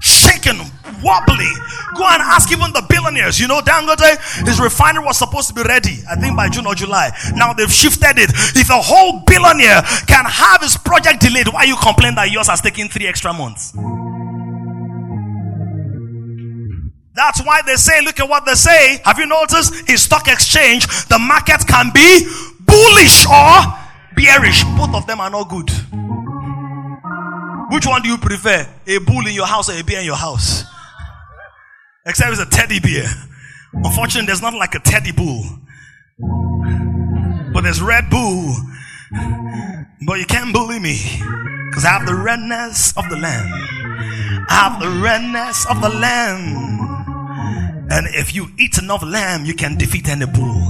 [0.00, 0.58] Shaken,
[1.02, 1.50] wobbly.
[1.94, 3.38] Go and ask even the billionaires.
[3.38, 6.74] You know, Dangote, his refinery was supposed to be ready, I think by June or
[6.74, 7.10] July.
[7.34, 8.30] Now they've shifted it.
[8.56, 12.60] If a whole billionaire can have his project delayed, why you complain that yours has
[12.60, 13.72] taken three extra months?
[17.18, 19.00] That's why they say, look at what they say.
[19.04, 19.90] Have you noticed?
[19.90, 22.24] In stock exchange, the market can be
[22.60, 23.74] bullish or
[24.14, 24.62] bearish.
[24.78, 25.68] Both of them are not good.
[27.74, 28.68] Which one do you prefer?
[28.86, 30.62] A bull in your house or a bear in your house?
[32.06, 33.08] Except it's a teddy bear.
[33.74, 35.42] Unfortunately, there's not like a teddy bull.
[37.52, 38.54] But there's Red Bull.
[40.06, 41.00] But you can't bully me.
[41.68, 43.50] Because I have the redness of the land.
[44.48, 46.67] I have the redness of the land.
[47.90, 50.62] And if you eat enough lamb, you can defeat any bull.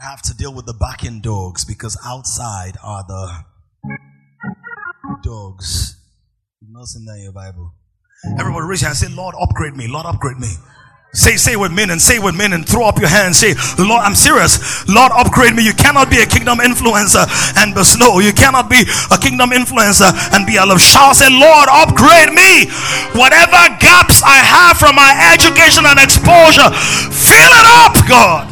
[0.00, 3.44] I have to deal with the backing dogs because outside are the
[5.22, 5.96] dogs.
[6.60, 7.74] You've not seen that in your Bible.
[8.38, 9.86] Everybody reach hand say, Lord, upgrade me.
[9.86, 10.48] Lord, upgrade me.
[11.12, 13.38] Say, say with men and say with men and throw up your hands.
[13.38, 14.86] Say, Lord, I'm serious.
[14.86, 15.66] Lord, upgrade me.
[15.66, 17.26] You cannot be a kingdom influencer
[17.58, 18.20] and be slow.
[18.20, 20.80] You cannot be a kingdom influencer and be a love.
[20.80, 22.70] Shout, say, Lord, upgrade me.
[23.18, 26.70] Whatever gaps I have from my education and exposure,
[27.10, 28.46] fill it up, God.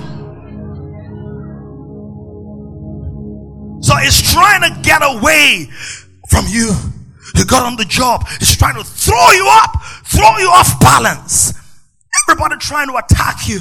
[3.85, 5.71] So it's trying to get away
[6.29, 6.75] from you.
[7.37, 8.27] You got on the job.
[8.41, 11.55] It's trying to throw you up, throw you off balance.
[12.27, 13.61] Everybody trying to attack you.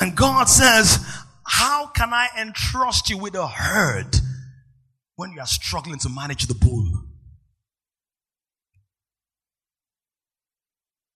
[0.00, 0.98] And God says,
[1.46, 4.16] How can I entrust you with a herd
[5.16, 6.90] when you are struggling to manage the bull?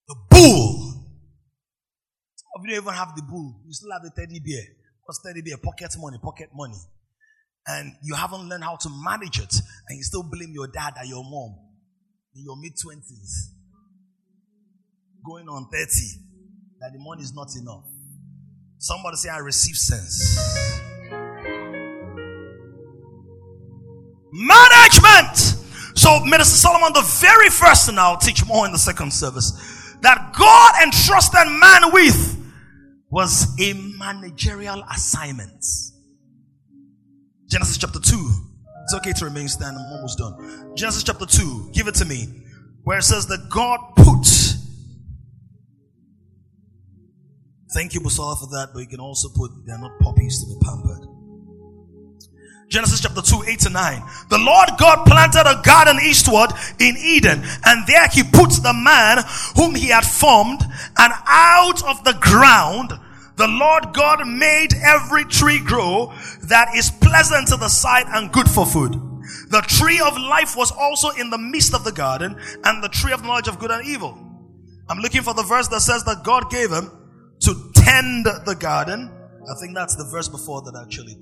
[0.08, 0.86] The bull.
[2.34, 3.60] Some you don't even have the bull.
[3.66, 4.64] You still have the teddy bear.
[5.04, 5.56] What's teddy bear?
[5.58, 6.78] Pocket money, pocket money.
[7.66, 9.54] And you haven't learned how to manage it.
[9.88, 11.56] And you still blame your dad and your mom
[12.34, 13.52] in your mid 20s.
[15.24, 16.29] Going on 30
[16.80, 17.84] that the money is not enough.
[18.78, 20.38] Somebody say, I receive sense.
[24.32, 25.36] Management.
[25.94, 29.52] So, Minister Solomon, the very first, and I'll teach more in the second service,
[30.00, 32.38] that God entrusted man with
[33.10, 35.64] was a managerial assignment.
[37.48, 38.30] Genesis chapter 2.
[38.84, 39.84] It's okay to remain standing.
[39.84, 40.74] I'm almost done.
[40.76, 41.70] Genesis chapter 2.
[41.74, 42.44] Give it to me.
[42.84, 44.49] Where it says that God put.
[47.72, 50.58] Thank you, Busala, for that, but you can also put, they're not puppies to be
[50.64, 51.06] pampered.
[52.68, 54.02] Genesis chapter 2, 8 to 9.
[54.28, 59.24] The Lord God planted a garden eastward in Eden, and there he put the man
[59.56, 60.62] whom he had formed,
[60.98, 62.92] and out of the ground
[63.36, 66.12] the Lord God made every tree grow
[66.42, 68.92] that is pleasant to the sight and good for food.
[69.48, 73.12] The tree of life was also in the midst of the garden, and the tree
[73.12, 74.18] of knowledge of good and evil.
[74.88, 76.90] I'm looking for the verse that says that God gave him
[77.40, 79.10] to tend the garden.
[79.50, 81.16] I think that's the verse before that actually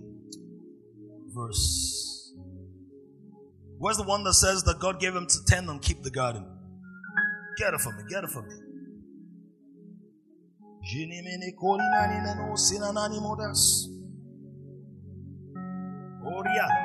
[1.39, 2.35] verse.
[3.79, 6.45] Where's the one that says that God gave him to tend and keep the garden?
[7.57, 8.55] Get it for me, get it for me.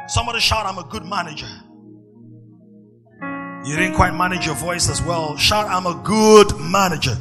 [0.08, 1.48] Somebody shout, I'm a good manager.
[3.66, 5.38] You didn't quite manage your voice as well.
[5.38, 7.18] Shout, I'm a good manager.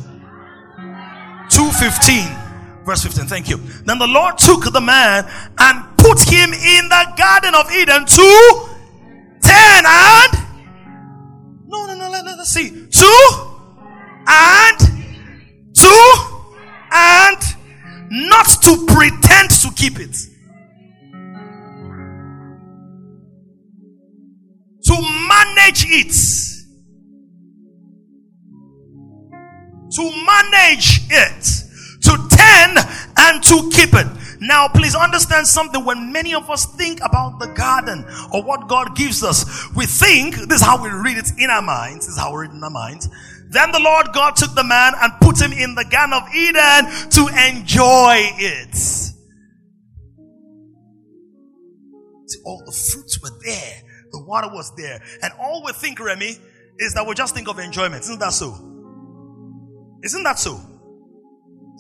[1.63, 3.57] 215 verse 15 thank you
[3.87, 5.25] then the lord took the man
[5.59, 8.69] and put him in the Garden of Eden to
[9.41, 10.43] ten and
[11.73, 12.11] no, no, no.
[12.11, 12.69] Let, let, us see.
[12.69, 13.27] Two
[14.29, 14.79] and
[15.73, 16.13] two
[16.93, 17.39] and
[18.11, 20.15] not to pretend to keep it.
[24.85, 26.52] To manage it.
[29.97, 31.45] To manage it.
[32.03, 32.79] To tend
[33.17, 34.07] and to keep it.
[34.41, 35.85] Now, please understand something.
[35.85, 40.35] When many of us think about the garden or what God gives us, we think
[40.35, 42.07] this is how we read it in our minds.
[42.07, 43.09] This is how we read it in our minds.
[43.51, 46.87] Then the Lord God took the man and put him in the Garden of Eden
[47.11, 48.75] to enjoy it.
[52.27, 56.39] See, all the fruits were there, the water was there, and all we think, Remy,
[56.79, 58.03] is that we just think of enjoyment.
[58.05, 58.72] Isn't that so?
[60.05, 60.61] Isn't that so?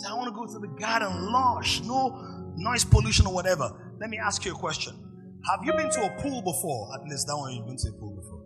[0.08, 3.70] I want to go to the garden, lush, no noise pollution or whatever.
[4.00, 4.94] Let me ask you a question.
[5.50, 6.94] Have you been to a pool before?
[6.94, 8.42] At least that one you've been to a pool before.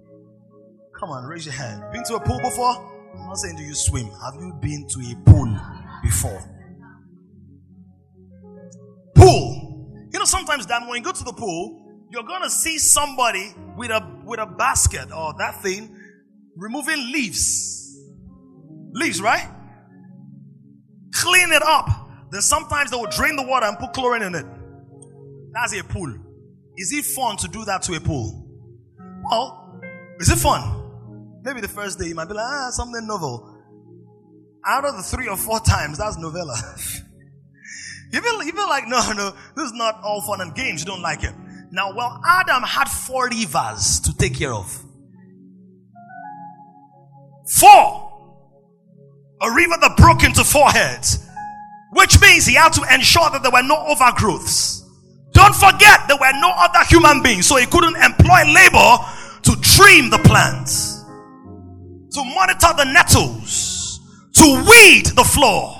[0.98, 1.82] Come on, raise your hand.
[1.92, 2.74] Been to a pool before?
[3.14, 4.06] I'm not saying do you swim.
[4.06, 5.58] Have you been to a pool
[6.02, 6.42] before?
[9.14, 10.08] Pool.
[10.12, 13.90] You know, sometimes Dan, when you go to the pool, you're gonna see somebody with
[13.90, 15.94] a with a basket or that thing
[16.56, 17.98] removing leaves.
[18.92, 19.46] Leaves, right?
[21.22, 21.88] Clean it up.
[22.30, 24.46] Then sometimes they will drain the water and put chlorine in it.
[25.52, 26.14] That's a pool.
[26.76, 28.46] Is it fun to do that to a pool?
[29.30, 29.80] Well,
[30.18, 31.40] is it fun?
[31.42, 33.54] Maybe the first day you might be like, ah, something novel.
[34.66, 36.56] Out of the three or four times, that's novella.
[38.12, 40.80] you, feel, you feel like, no, no, this is not all fun and games.
[40.80, 41.32] You don't like it.
[41.70, 44.84] Now, well, Adam had four rivers to take care of.
[47.48, 48.05] Four.
[49.42, 51.28] A river that broke into four heads.
[51.92, 54.82] Which means he had to ensure that there were no overgrowths.
[55.32, 58.96] Don't forget there were no other human beings, so he couldn't employ labor
[59.42, 61.04] to trim the plants,
[62.12, 64.00] to monitor the nettles,
[64.32, 65.76] to weed the floor,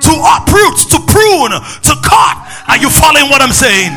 [0.00, 2.36] to uproot, to prune, to cut.
[2.68, 3.92] Are you following what I'm saying?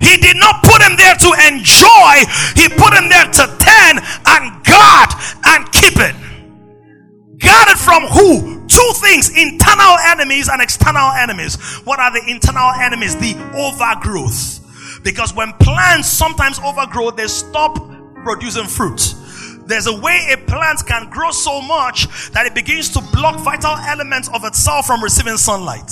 [0.00, 2.12] He did not put him there to enjoy,
[2.54, 3.44] he put him there to
[7.92, 8.66] from who?
[8.68, 11.56] Two things internal enemies and external enemies.
[11.84, 13.14] What are the internal enemies?
[13.16, 14.60] The overgrowth.
[15.02, 17.76] Because when plants sometimes overgrow, they stop
[18.24, 19.14] producing fruit.
[19.66, 23.76] There's a way a plant can grow so much that it begins to block vital
[23.76, 25.90] elements of itself from receiving sunlight.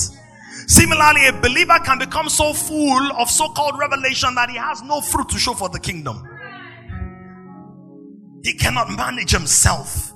[0.66, 5.02] Similarly, a believer can become so full of so called revelation that he has no
[5.02, 6.26] fruit to show for the kingdom.
[8.42, 10.14] He cannot manage himself.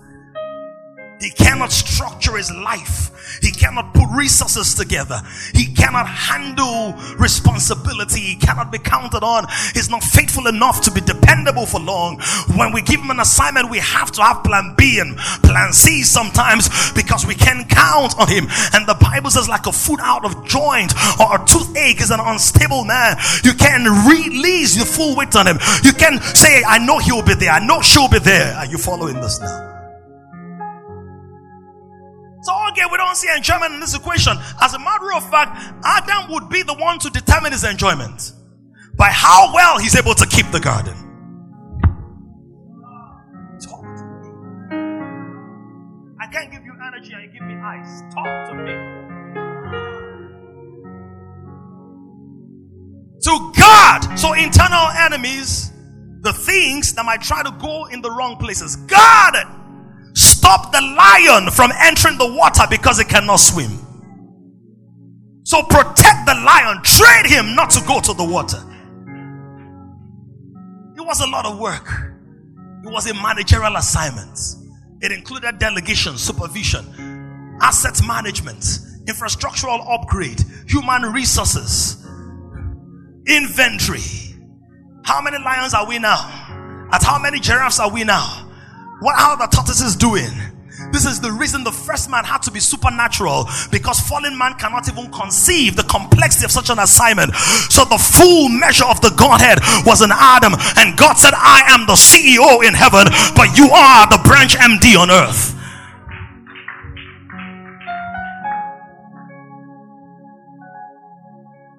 [1.20, 3.10] He cannot structure his life.
[3.40, 5.22] He cannot put resources together.
[5.54, 8.20] He cannot handle responsibility.
[8.20, 9.46] He cannot be counted on.
[9.72, 12.20] He's not faithful enough to be dependable for long.
[12.56, 16.02] When we give him an assignment, we have to have plan B and plan C
[16.02, 18.46] sometimes because we can count on him.
[18.72, 22.20] And the Bible says, like a foot out of joint or a toothache is an
[22.20, 23.16] unstable man.
[23.42, 25.58] You can release your full weight on him.
[25.82, 27.50] You can say, I know he'll be there.
[27.50, 28.54] I know she'll be there.
[28.54, 29.73] Are you following this now?
[32.44, 34.36] So again, we don't see enjoyment in this equation.
[34.60, 38.32] As a matter of fact, Adam would be the one to determine his enjoyment
[38.96, 40.94] by how well he's able to keep the garden.
[43.62, 44.76] Talk to me.
[46.20, 48.02] I can't give you energy and you give me eyes.
[48.12, 48.72] Talk to me.
[53.22, 55.72] To God, so internal enemies,
[56.20, 58.76] the things that might try to go in the wrong places.
[58.76, 59.63] God
[60.44, 63.70] stop the lion from entering the water because it cannot swim.
[65.44, 68.58] So protect the lion, train him not to go to the water.
[70.96, 71.88] It was a lot of work.
[72.84, 74.38] It was a managerial assignment.
[75.00, 76.84] It included delegation, supervision,
[77.62, 78.64] asset management,
[79.06, 82.04] infrastructural upgrade, human resources,
[83.26, 84.36] inventory.
[85.04, 86.88] How many lions are we now?
[86.92, 88.43] At how many giraffes are we now?
[89.04, 90.32] What are the tortoises doing?
[90.90, 94.88] This is the reason the first man had to be supernatural because fallen man cannot
[94.88, 97.34] even conceive the complexity of such an assignment.
[97.68, 101.84] So the full measure of the Godhead was in Adam, and God said, I am
[101.84, 103.04] the CEO in heaven,
[103.36, 105.52] but you are the branch MD on earth.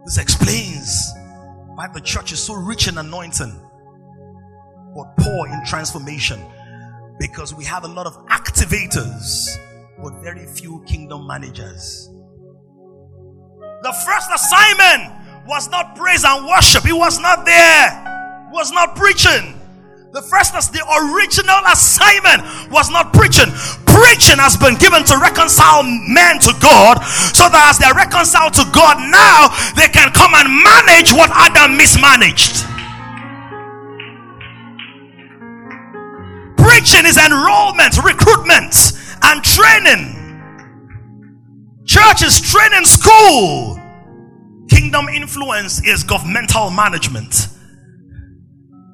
[0.05, 1.11] This explains
[1.73, 3.59] why the church is so rich in anointing
[4.95, 6.39] but poor in transformation
[7.19, 9.47] because we have a lot of activators
[10.01, 12.09] but very few kingdom managers.
[13.81, 18.95] The first assignment was not praise and worship, he was not there, he was not
[18.95, 19.59] preaching.
[20.11, 23.51] The first, the original assignment was not preaching.
[23.83, 27.03] Preaching has been given to reconcile men to God,
[27.35, 31.75] so that as they're reconciled to God now, they can come and manage what Adam
[31.75, 32.63] mismanaged.
[36.85, 38.93] Preaching is enrollment, recruitment,
[39.23, 40.21] and training.
[41.83, 43.79] Church is training school.
[44.69, 47.47] Kingdom influence is governmental management.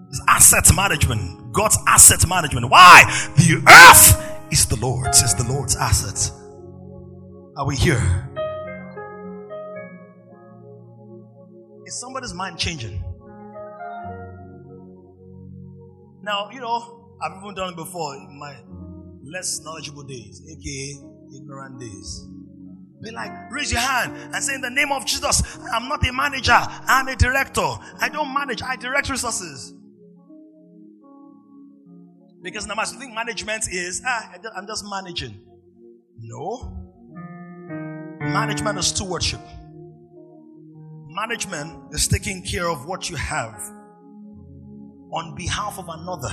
[0.08, 1.52] It's asset management.
[1.52, 2.70] God's asset management.
[2.70, 3.04] Why?
[3.36, 5.22] The earth is the Lord's.
[5.22, 6.32] It's the Lord's asset.
[7.58, 8.30] Are we here?
[11.86, 13.04] Is somebody's mind changing?
[16.24, 18.56] Now, you know, I've even done it before in my
[19.24, 20.96] less knowledgeable days, aka
[21.36, 22.28] ignorant days.
[23.02, 26.14] Be like, raise your hand and say, In the name of Jesus, I'm not a
[26.14, 27.68] manager, I'm a director.
[28.00, 29.74] I don't manage, I direct resources.
[32.44, 35.40] Because now, you think management is, ah, I'm just managing.
[36.20, 36.76] No.
[38.20, 39.42] Management is stewardship.
[41.08, 43.60] Management is taking care of what you have
[45.12, 46.30] on behalf of another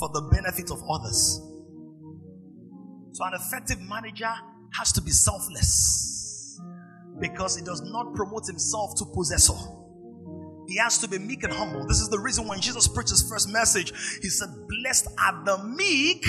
[0.00, 1.40] for the benefit of others.
[3.12, 4.32] So, an effective manager
[4.78, 6.58] has to be selfless
[7.20, 9.54] because he does not promote himself to possessor.
[10.68, 11.86] He has to be meek and humble.
[11.86, 15.58] This is the reason when Jesus preached his first message, he said, Blessed are the
[15.64, 16.24] meek,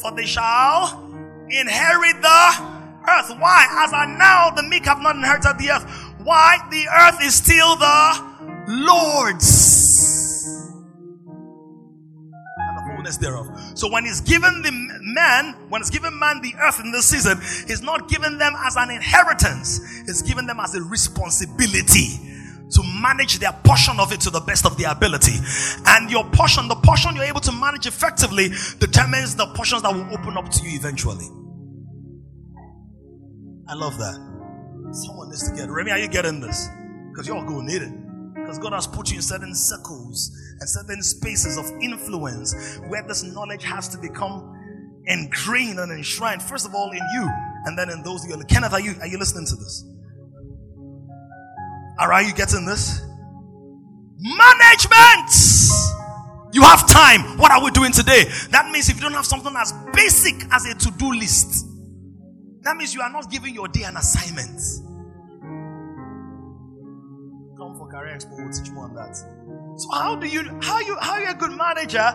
[0.00, 1.10] for they shall
[1.48, 2.78] inherit the
[3.08, 3.30] earth.
[3.38, 3.66] Why?
[3.84, 5.84] As I now, the meek have not inherited the earth.
[6.22, 6.58] Why?
[6.70, 8.28] The earth is still the
[8.68, 10.17] Lord's
[13.16, 13.46] thereof.
[13.74, 14.70] So when he's given the
[15.02, 18.76] man, when he's given man the earth in this season, he's not giving them as
[18.76, 22.20] an inheritance, he's given them as a responsibility
[22.70, 25.36] to manage their portion of it to the best of their ability.
[25.86, 30.12] And your portion, the portion you're able to manage effectively, determines the portions that will
[30.12, 31.26] open up to you eventually.
[33.68, 34.14] I love that.
[34.92, 35.70] Someone needs to get it.
[35.70, 36.68] Remy, are you getting this?
[37.10, 38.07] Because you're going to need it.
[38.48, 43.22] Because God has put you in certain circles and certain spaces of influence where this
[43.22, 44.56] knowledge has to become
[45.04, 47.28] ingrained and enshrined, first of all, in you,
[47.66, 49.84] and then in those you Kenneth, are you are you listening to this?
[51.98, 53.02] Are you getting this?
[54.16, 55.30] Management!
[56.54, 57.36] You have time.
[57.36, 58.24] What are we doing today?
[58.50, 61.66] That means if you don't have something as basic as a to-do list,
[62.62, 64.87] that means you are not giving your day an assignment.
[68.18, 69.16] Expo, we'll teach more on that.
[69.78, 72.10] So how do you how you how are you a good manager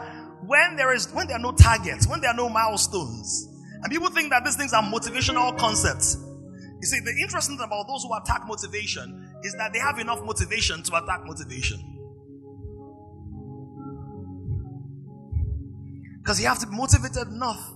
[0.45, 3.47] when there is when there are no targets, when there are no milestones?
[3.81, 6.17] And people think that these things are motivational concepts.
[6.83, 10.21] You see, the interesting thing about those who attack motivation is that they have enough
[10.23, 11.79] motivation to attack motivation.
[16.19, 17.71] Because you have to be motivated enough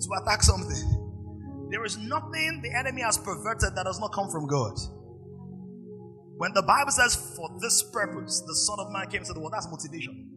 [0.00, 1.68] to attack something.
[1.70, 4.74] There is nothing the enemy has perverted that does not come from God.
[6.36, 9.52] When the Bible says, for this purpose, the Son of Man came to the world,
[9.52, 10.30] that's motivation.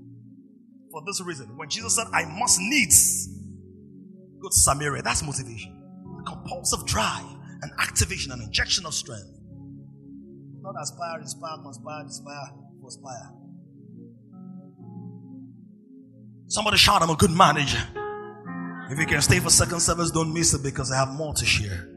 [0.92, 1.58] For this reason.
[1.58, 3.28] When Jesus said, I must needs
[4.42, 5.74] go to Samaria, that's motivation.
[6.20, 7.26] A Compulsive drive,
[7.62, 9.28] an activation, an injection of strength.
[10.62, 12.50] Not aspire, inspire, conspire, inspire,
[12.82, 13.32] conspire.
[16.48, 17.82] Somebody shout, I'm a good manager.
[18.90, 21.46] If you can stay for second service, don't miss it because I have more to
[21.46, 21.97] share.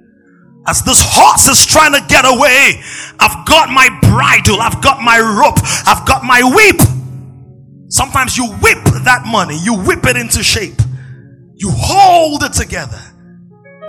[0.66, 2.82] As this horse is trying to get away,
[3.19, 6.81] I've got my bridle, I've got my rope, I've got my whip.
[7.89, 10.78] Sometimes you whip that money, you whip it into shape,
[11.55, 13.01] you hold it together.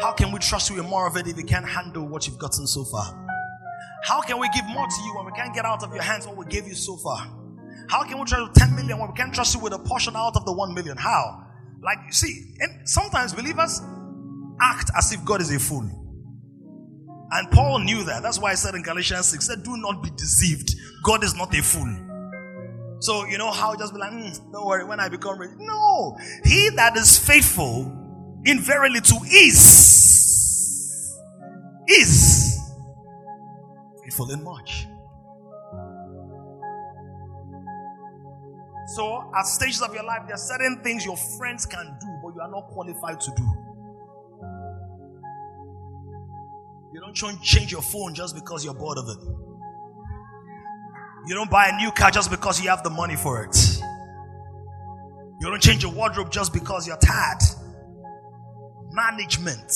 [0.01, 2.39] How can we trust you in more of it if you can't handle what you've
[2.39, 3.17] gotten so far?
[4.03, 6.25] How can we give more to you when we can't get out of your hands
[6.25, 7.19] what we gave you so far?
[7.89, 10.15] How can we trust you 10 million when we can't trust you with a portion
[10.15, 10.97] out of the 1 million?
[10.97, 11.45] How?
[11.83, 13.81] Like, you see, and sometimes believers
[14.59, 15.87] act as if God is a fool.
[17.31, 18.23] And Paul knew that.
[18.23, 20.75] That's why I said in Galatians 6, said, Do not be deceived.
[21.03, 21.87] God is not a fool.
[22.99, 25.51] So, you know how just be like, mm, don't worry, when I become rich.
[25.57, 26.17] No.
[26.43, 27.91] He that is faithful
[28.45, 31.17] in very little is.
[31.87, 32.59] Is.
[34.03, 34.85] Faithful in much.
[38.95, 42.35] So, at stages of your life, there are certain things your friends can do, but
[42.35, 43.70] you are not qualified to do.
[47.13, 49.17] Don't change your phone just because you're bored of it.
[51.27, 53.55] You don't buy a new car just because you have the money for it.
[55.39, 57.41] You don't change your wardrobe just because you're tired.
[58.91, 59.71] Management.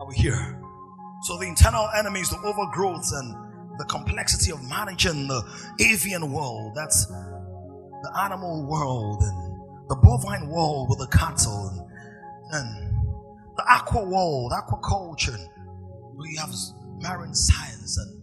[0.00, 0.60] Are we here?
[1.22, 5.42] So the internal enemies, the overgrowth and the complexity of managing the
[5.80, 11.68] avian world, that's the animal world and the bovine world with the cattle
[12.52, 12.89] and, and
[13.60, 15.38] the aqua world, aquaculture.
[16.16, 16.50] We have
[17.00, 18.22] marine science and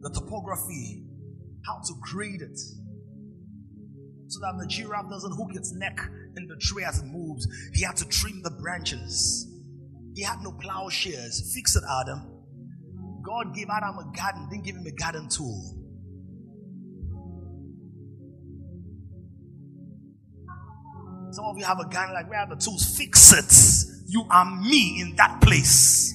[0.00, 1.04] the topography,
[1.66, 2.58] how to grade it
[4.26, 5.98] so that the giraffe doesn't hook its neck
[6.36, 7.46] in the tree as it moves.
[7.74, 9.48] He had to trim the branches.
[10.14, 11.52] He had no plowshares.
[11.54, 12.30] Fix it, Adam.
[13.24, 15.83] God gave Adam a garden, didn't give him a garden tool.
[21.34, 22.96] Some of you have a gun like, where are the tools?
[22.96, 24.08] Fix it.
[24.08, 26.14] You are me in that place.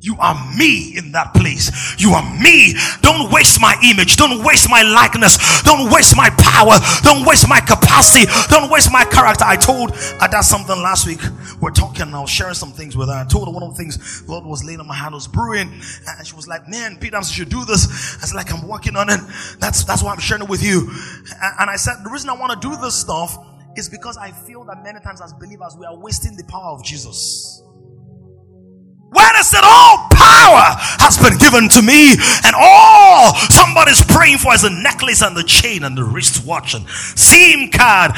[0.00, 2.00] You are me in that place.
[2.00, 2.72] You are me.
[3.02, 4.16] Don't waste my image.
[4.16, 5.62] Don't waste my likeness.
[5.64, 6.80] Don't waste my power.
[7.02, 8.24] Don't waste my capacity.
[8.48, 9.44] Don't waste my character.
[9.44, 9.92] I told
[10.22, 11.20] Ada something last week.
[11.60, 12.14] We're talking.
[12.14, 13.14] I was sharing some things with her.
[13.14, 15.68] I told her one of the things Lord was laying on my hand was brewing,
[16.08, 17.84] and she was like, "Man, Peter, I'm should do this."
[18.22, 19.20] I said, "Like I'm working on it.
[19.58, 20.88] That's that's why I'm sharing it with you."
[21.60, 23.36] And I said, "The reason I want to do this stuff."
[23.76, 26.84] Is because I feel that many times as believers we are wasting the power of
[26.84, 27.62] Jesus.
[29.14, 32.14] When is it all power has been given to me
[32.44, 36.88] and all somebody's praying for is a necklace and the chain and the wristwatch and
[36.88, 38.10] SIM card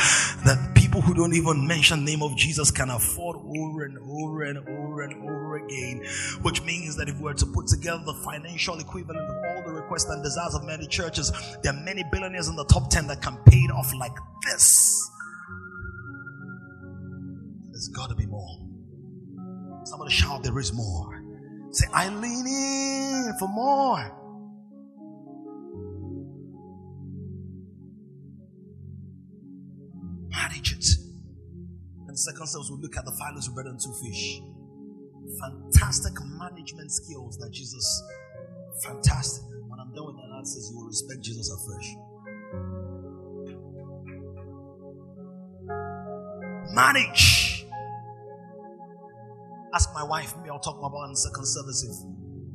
[0.46, 4.44] that people who don't even mention the name of Jesus can afford over and over
[4.44, 6.02] and over and over again.
[6.40, 9.72] Which means that if we were to put together the financial equivalent of all the
[9.72, 11.30] requests and desires of many churches,
[11.62, 14.16] there are many billionaires in the top 10 that can pay it off like
[14.46, 15.10] this.
[17.86, 18.58] There's got to be more.
[19.84, 21.22] Somebody shout, There is more.
[21.70, 24.12] Say, I lean in for more.
[30.30, 30.84] Manage it.
[32.08, 34.40] And second service, we look at the loaves of bread and two fish.
[35.40, 38.02] Fantastic management skills that Jesus,
[38.82, 39.44] fantastic.
[39.68, 41.94] When I'm done with the analysis, you will respect Jesus afresh.
[46.74, 47.45] Manage.
[49.74, 51.96] Ask my wife, maybe I'll talk about in the second service if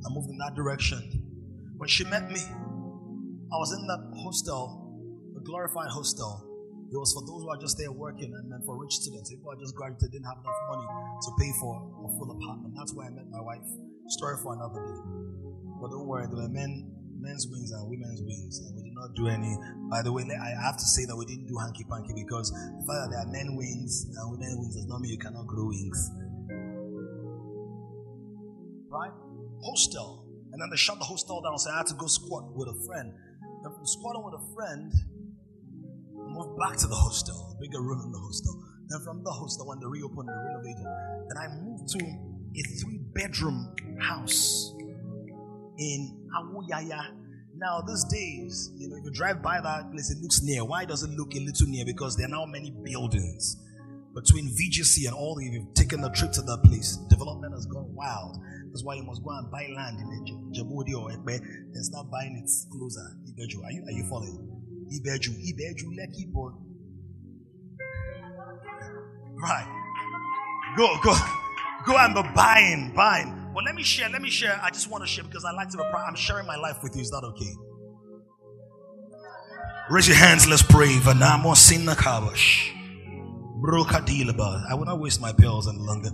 [0.06, 1.02] I moved in that direction.
[1.78, 4.80] When she met me, I was in that hostel,
[5.36, 6.48] a glorified hostel.
[6.92, 9.30] It was for those who are just there working and then for rich students.
[9.30, 11.74] People who just graduated didn't have enough money to pay for
[12.04, 12.76] a full apartment.
[12.76, 13.64] That's where I met my wife.
[14.08, 15.00] Story for another day.
[15.80, 19.16] But don't worry, there were men, men's wings and women's wings, and we did not
[19.16, 19.56] do any.
[19.90, 22.84] By the way, I have to say that we didn't do hanky panky because the
[22.88, 25.68] fact that there are men wings and women wings does not mean you cannot grow
[25.72, 26.12] wings
[29.64, 30.26] Hostel.
[30.52, 31.58] And then they shut the hostel down.
[31.58, 33.14] So I had to go squat with a friend.
[33.64, 34.92] And from squatting with a friend,
[36.20, 38.54] I moved back to the hostel, a bigger room in the hostel.
[38.88, 40.86] Then from the hostel, when they reopened and renovated,
[41.30, 44.74] then I moved to a three bedroom house
[45.78, 47.16] in Awoyaya.
[47.56, 50.66] Now, these days, you know, if you drive by that place, it looks near.
[50.66, 51.86] Why does it look a little near?
[51.86, 53.58] Because there are now many buildings
[54.14, 55.38] between VGC and all.
[55.40, 58.38] If you've taken a trip to that place, development has gone wild.
[58.72, 60.08] That's why you must go and buy land in
[60.56, 63.04] Djibouti or Epe and start buying it closer.
[63.28, 63.64] Ibeju.
[63.66, 64.48] Are you, are you following?
[64.96, 65.36] Ibeju.
[65.36, 66.52] Ibeju, Lekki, boy.
[69.42, 69.68] Right.
[70.78, 71.14] Go, go.
[71.86, 73.52] Go and be buying, buying.
[73.54, 74.58] But let me share, let me share.
[74.64, 76.08] I just want to share because I like to be proud.
[76.08, 77.02] I'm sharing my life with you.
[77.02, 77.54] Is that okay?
[79.90, 80.94] Raise your hands, let's pray.
[81.00, 82.72] Vanamo Sinna Kabash.
[83.64, 86.10] I will not waste my pills any longer.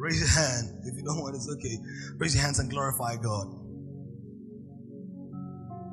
[0.00, 0.80] Raise your hand.
[0.86, 1.76] If you don't want, it's okay.
[2.16, 3.46] Raise your hands and glorify God.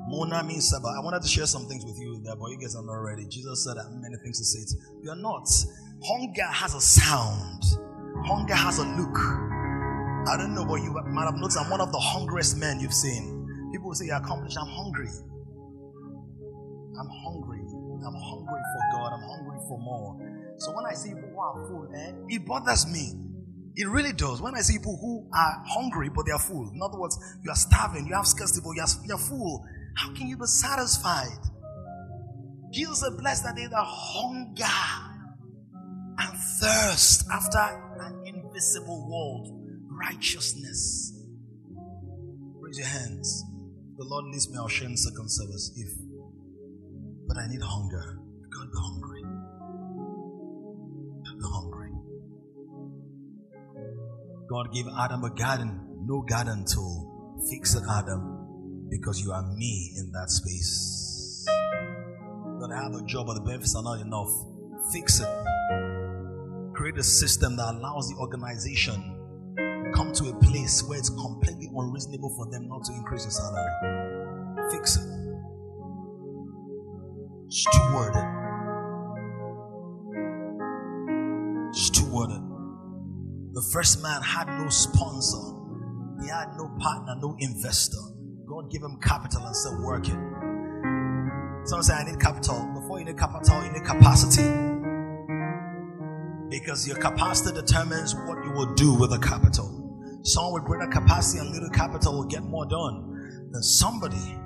[0.08, 0.72] Mona means.
[0.72, 3.26] I wanted to share some things with you there, but you guys are not ready.
[3.28, 4.64] Jesus said that many things to say.
[5.02, 5.46] You are not.
[6.02, 7.62] Hunger has a sound.
[8.24, 9.18] Hunger has a look.
[10.26, 12.94] I don't know, but you might have noticed I'm one of the hungriest men you've
[12.94, 13.44] seen.
[13.72, 14.56] People will say, You're accomplished.
[14.58, 15.08] I'm hungry.
[16.98, 17.60] I'm hungry.
[17.60, 19.12] I'm hungry for God.
[19.12, 20.16] I'm hungry for more.
[20.56, 23.27] So when I see people who are full, eh, it bothers me.
[23.78, 24.42] It really does.
[24.42, 27.50] When I see people who are hungry but they are full, in other words, you
[27.50, 29.64] are starving, you have scarcity, but you are, you are full.
[29.96, 31.38] How can you be satisfied?
[32.72, 34.64] Jesus said, Blessed are they that hunger
[36.18, 37.58] and thirst after
[38.00, 41.12] an invisible world, righteousness.
[42.56, 43.44] Raise your hands.
[43.96, 45.72] The Lord leads me, I'll share in second service.
[45.76, 45.88] If,
[47.28, 48.18] but I need hunger.
[48.50, 49.22] God be hungry.
[51.22, 51.67] Be hungry.
[54.48, 57.36] God gave Adam a garden, no garden tool.
[57.50, 61.44] Fix it, Adam, because you are me in that space.
[61.44, 64.30] That I have a job, but the benefits are not enough.
[64.90, 65.28] Fix it.
[66.74, 69.16] Create a system that allows the organization
[69.94, 73.70] come to a place where it's completely unreasonable for them not to increase your salary.
[74.70, 75.02] Fix it.
[77.50, 78.28] Steward it.
[81.74, 82.47] Steward it.
[83.58, 85.58] The first man had no sponsor,
[86.22, 87.98] he had no partner, no investor.
[88.46, 91.66] God gave him capital and said, Work it.
[91.66, 92.70] Someone say, I need capital.
[92.80, 94.46] Before you need capital, you need capacity.
[96.48, 99.66] Because your capacity determines what you will do with the capital.
[100.22, 104.38] Someone with greater capacity and little capital will get more done than somebody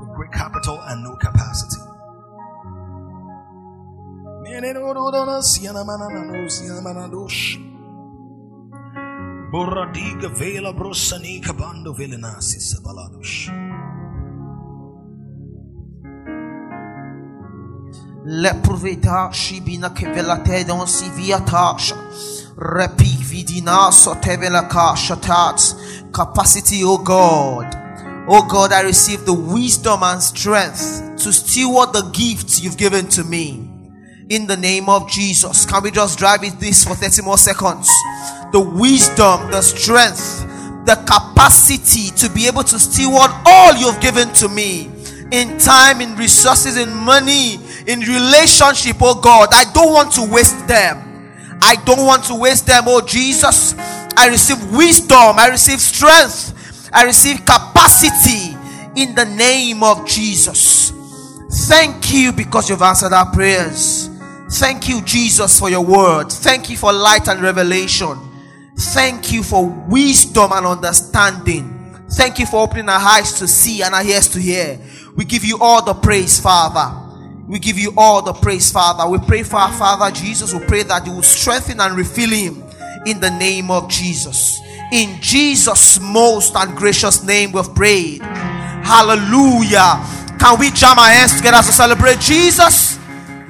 [0.00, 1.93] with great capital and no capacity.
[9.50, 13.50] Boradiga vela brosani kabando velenasi sabaladush.
[18.26, 21.96] Leproveta shibina kevela tedon siviatasha.
[22.56, 25.74] Repi vidina sotevela kasha tats.
[26.12, 27.74] Capacity, O God.
[28.28, 33.24] Oh God, I receive the wisdom and strength to steward the gifts you've given to
[33.24, 33.73] me
[34.28, 35.66] in the name of Jesus.
[35.66, 37.88] Can we just drive it this for 30 more seconds?
[38.52, 40.40] The wisdom, the strength,
[40.86, 44.90] the capacity to be able to steward all you've given to me
[45.32, 49.48] in time, in resources, in money, in relationship, oh God.
[49.52, 51.58] I don't want to waste them.
[51.62, 53.74] I don't want to waste them, oh Jesus.
[54.16, 58.56] I receive wisdom, I receive strength, I receive capacity
[58.96, 60.92] in the name of Jesus.
[61.68, 64.10] Thank you because you've answered our prayers.
[64.54, 66.30] Thank you, Jesus, for your word.
[66.30, 68.16] Thank you for light and revelation.
[68.76, 71.96] Thank you for wisdom and understanding.
[72.12, 74.78] Thank you for opening our eyes to see and our ears to hear.
[75.16, 77.00] We give you all the praise, Father.
[77.48, 79.10] We give you all the praise, Father.
[79.10, 80.54] We pray for our Father Jesus.
[80.54, 82.62] We pray that you will strengthen and refill him
[83.06, 84.60] in the name of Jesus.
[84.92, 88.22] In Jesus' most and gracious name, we've prayed.
[88.22, 90.00] Hallelujah.
[90.38, 93.00] Can we jam our hands together to celebrate Jesus?